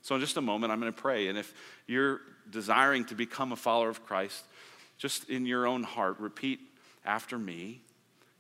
So, 0.02 0.16
in 0.16 0.22
just 0.22 0.38
a 0.38 0.42
moment, 0.42 0.72
I'm 0.72 0.80
going 0.80 0.92
to 0.92 1.00
pray. 1.00 1.28
And 1.28 1.38
if 1.38 1.54
you're 1.86 2.22
desiring 2.50 3.06
to 3.06 3.16
become 3.16 3.52
a 3.52 3.56
follower 3.56 3.90
of 3.90 4.06
Christ, 4.06 4.44
just 4.98 5.30
in 5.30 5.46
your 5.46 5.68
own 5.68 5.84
heart, 5.84 6.20
repeat 6.20 6.60
after 7.08 7.40
me. 7.40 7.82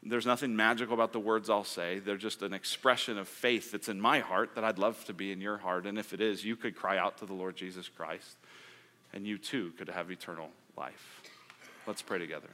There's 0.04 0.28
nothing 0.28 0.56
magical 0.56 0.94
about 0.94 1.12
the 1.12 1.20
words 1.20 1.50
I'll 1.50 1.64
say. 1.64 2.00
They're 2.00 2.18
just 2.18 2.44
an 2.44 2.54
expression 2.54 3.18
of 3.18 3.28
faith 3.28 3.72
that's 3.72 3.90
in 3.90 4.00
my 4.00 4.20
heart 4.20 4.54
that 4.56 4.64
I'd 4.64 4.78
love 4.78 5.04
to 5.06 5.14
be 5.14 5.32
in 5.32 5.42
your 5.42 5.58
heart. 5.58 5.88
And 5.88 5.98
if 5.98 6.14
it 6.14 6.22
is, 6.22 6.46
you 6.46 6.56
could 6.56 6.76
cry 6.76 6.98
out 6.98 7.18
to 7.18 7.26
the 7.26 7.34
Lord 7.34 7.56
Jesus 7.56 7.90
Christ, 7.90 8.38
and 9.12 9.26
you 9.26 9.40
too 9.40 9.74
could 9.78 9.90
have 9.90 10.12
eternal 10.12 10.50
life. 10.78 11.22
Let's 11.88 12.02
pray 12.02 12.20
together. 12.20 12.50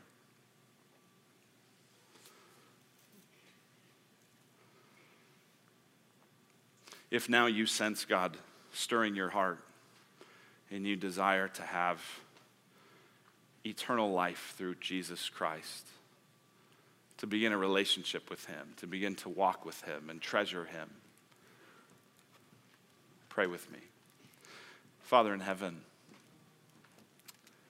If 7.12 7.30
now 7.30 7.46
you 7.46 7.66
sense 7.66 8.06
God 8.06 8.38
stirring 8.72 9.16
your 9.16 9.30
heart 9.30 9.60
and 10.72 10.88
you 10.88 10.96
desire 10.96 11.48
to 11.48 11.62
have 11.62 12.02
eternal 13.64 14.12
life 14.12 14.56
through 14.58 14.76
Jesus 14.76 15.30
Christ, 15.30 15.86
to 17.24 17.28
begin 17.28 17.54
a 17.54 17.58
relationship 17.58 18.30
with 18.30 18.46
Him, 18.48 18.74
to 18.76 18.86
begin 18.86 19.16
to 19.16 19.30
walk 19.30 19.64
with 19.64 19.82
Him 19.84 20.10
and 20.10 20.22
treasure 20.22 20.66
Him. 20.66 20.90
Pray 23.30 23.48
with 23.48 23.72
me. 23.72 23.80
Father 25.04 25.34
in 25.34 25.40
heaven, 25.40 25.80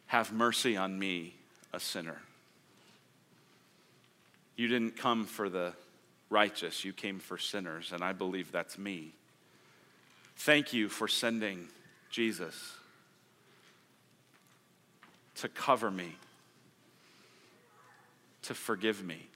have 0.07 0.33
mercy 0.33 0.75
on 0.75 0.97
me, 0.97 1.35
a 1.71 1.79
sinner. 1.79 2.17
You 4.55 4.67
didn't 4.67 4.97
come 4.97 5.27
for 5.27 5.49
the 5.49 5.73
righteous, 6.31 6.83
you 6.83 6.91
came 6.91 7.19
for 7.19 7.37
sinners, 7.37 7.91
and 7.93 8.03
I 8.03 8.11
believe 8.11 8.51
that's 8.51 8.79
me. 8.79 9.11
Thank 10.35 10.73
you 10.73 10.89
for 10.89 11.07
sending 11.07 11.67
Jesus 12.09 12.73
to 15.35 15.47
cover 15.47 15.91
me, 15.91 16.15
to 18.41 18.55
forgive 18.55 19.05
me, 19.05 19.27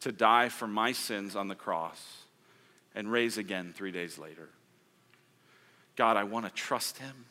to 0.00 0.12
die 0.12 0.48
for 0.48 0.66
my 0.66 0.92
sins 0.92 1.36
on 1.36 1.48
the 1.48 1.54
cross, 1.54 2.22
and 2.94 3.10
raise 3.10 3.38
again 3.38 3.72
three 3.74 3.92
days 3.92 4.18
later. 4.18 4.48
God, 5.96 6.16
I 6.16 6.24
want 6.24 6.46
to 6.46 6.52
trust 6.52 6.98
Him. 6.98 7.26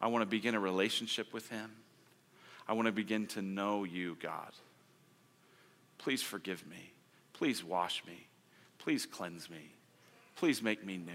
I 0.00 0.06
want 0.08 0.22
to 0.22 0.26
begin 0.26 0.54
a 0.54 0.60
relationship 0.60 1.32
with 1.32 1.48
Him. 1.50 1.70
I 2.68 2.74
want 2.74 2.86
to 2.86 2.92
begin 2.92 3.26
to 3.28 3.42
know 3.42 3.84
you, 3.84 4.16
God. 4.20 4.52
Please 5.98 6.22
forgive 6.22 6.66
me. 6.68 6.92
Please 7.32 7.64
wash 7.64 8.02
me. 8.06 8.26
Please 8.78 9.06
cleanse 9.06 9.50
me. 9.50 9.72
Please 10.36 10.62
make 10.62 10.84
me 10.84 10.96
new. 10.96 11.12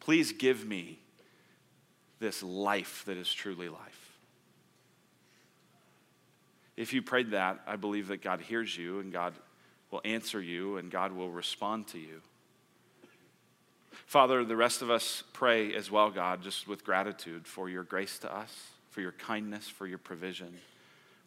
Please 0.00 0.32
give 0.32 0.66
me 0.66 0.98
this 2.20 2.42
life 2.42 3.04
that 3.06 3.16
is 3.16 3.32
truly 3.32 3.68
life. 3.68 4.12
If 6.76 6.92
you 6.92 7.02
prayed 7.02 7.32
that, 7.32 7.60
I 7.66 7.76
believe 7.76 8.08
that 8.08 8.22
God 8.22 8.40
hears 8.40 8.76
you 8.76 9.00
and 9.00 9.12
God 9.12 9.34
will 9.92 10.00
answer 10.04 10.40
you 10.40 10.78
and 10.78 10.90
God 10.90 11.12
will 11.12 11.30
respond 11.30 11.86
to 11.88 11.98
you. 11.98 12.22
Father, 14.06 14.44
the 14.44 14.56
rest 14.56 14.82
of 14.82 14.90
us 14.90 15.22
pray 15.32 15.74
as 15.74 15.90
well, 15.90 16.10
God, 16.10 16.42
just 16.42 16.66
with 16.66 16.84
gratitude 16.84 17.46
for 17.46 17.68
your 17.68 17.84
grace 17.84 18.18
to 18.20 18.34
us, 18.34 18.52
for 18.90 19.00
your 19.00 19.12
kindness, 19.12 19.68
for 19.68 19.86
your 19.86 19.98
provision. 19.98 20.58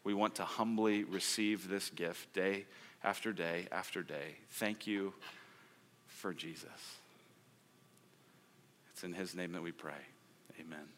We 0.04 0.14
want 0.14 0.34
to 0.36 0.44
humbly 0.44 1.04
receive 1.04 1.68
this 1.68 1.90
gift 1.90 2.32
day 2.34 2.66
after 3.02 3.32
day 3.32 3.66
after 3.72 4.02
day. 4.02 4.36
Thank 4.50 4.86
you 4.86 5.14
for 6.06 6.34
Jesus. 6.34 6.98
It's 8.92 9.04
in 9.04 9.12
his 9.12 9.34
name 9.34 9.52
that 9.52 9.62
we 9.62 9.72
pray. 9.72 9.92
Amen. 10.60 10.95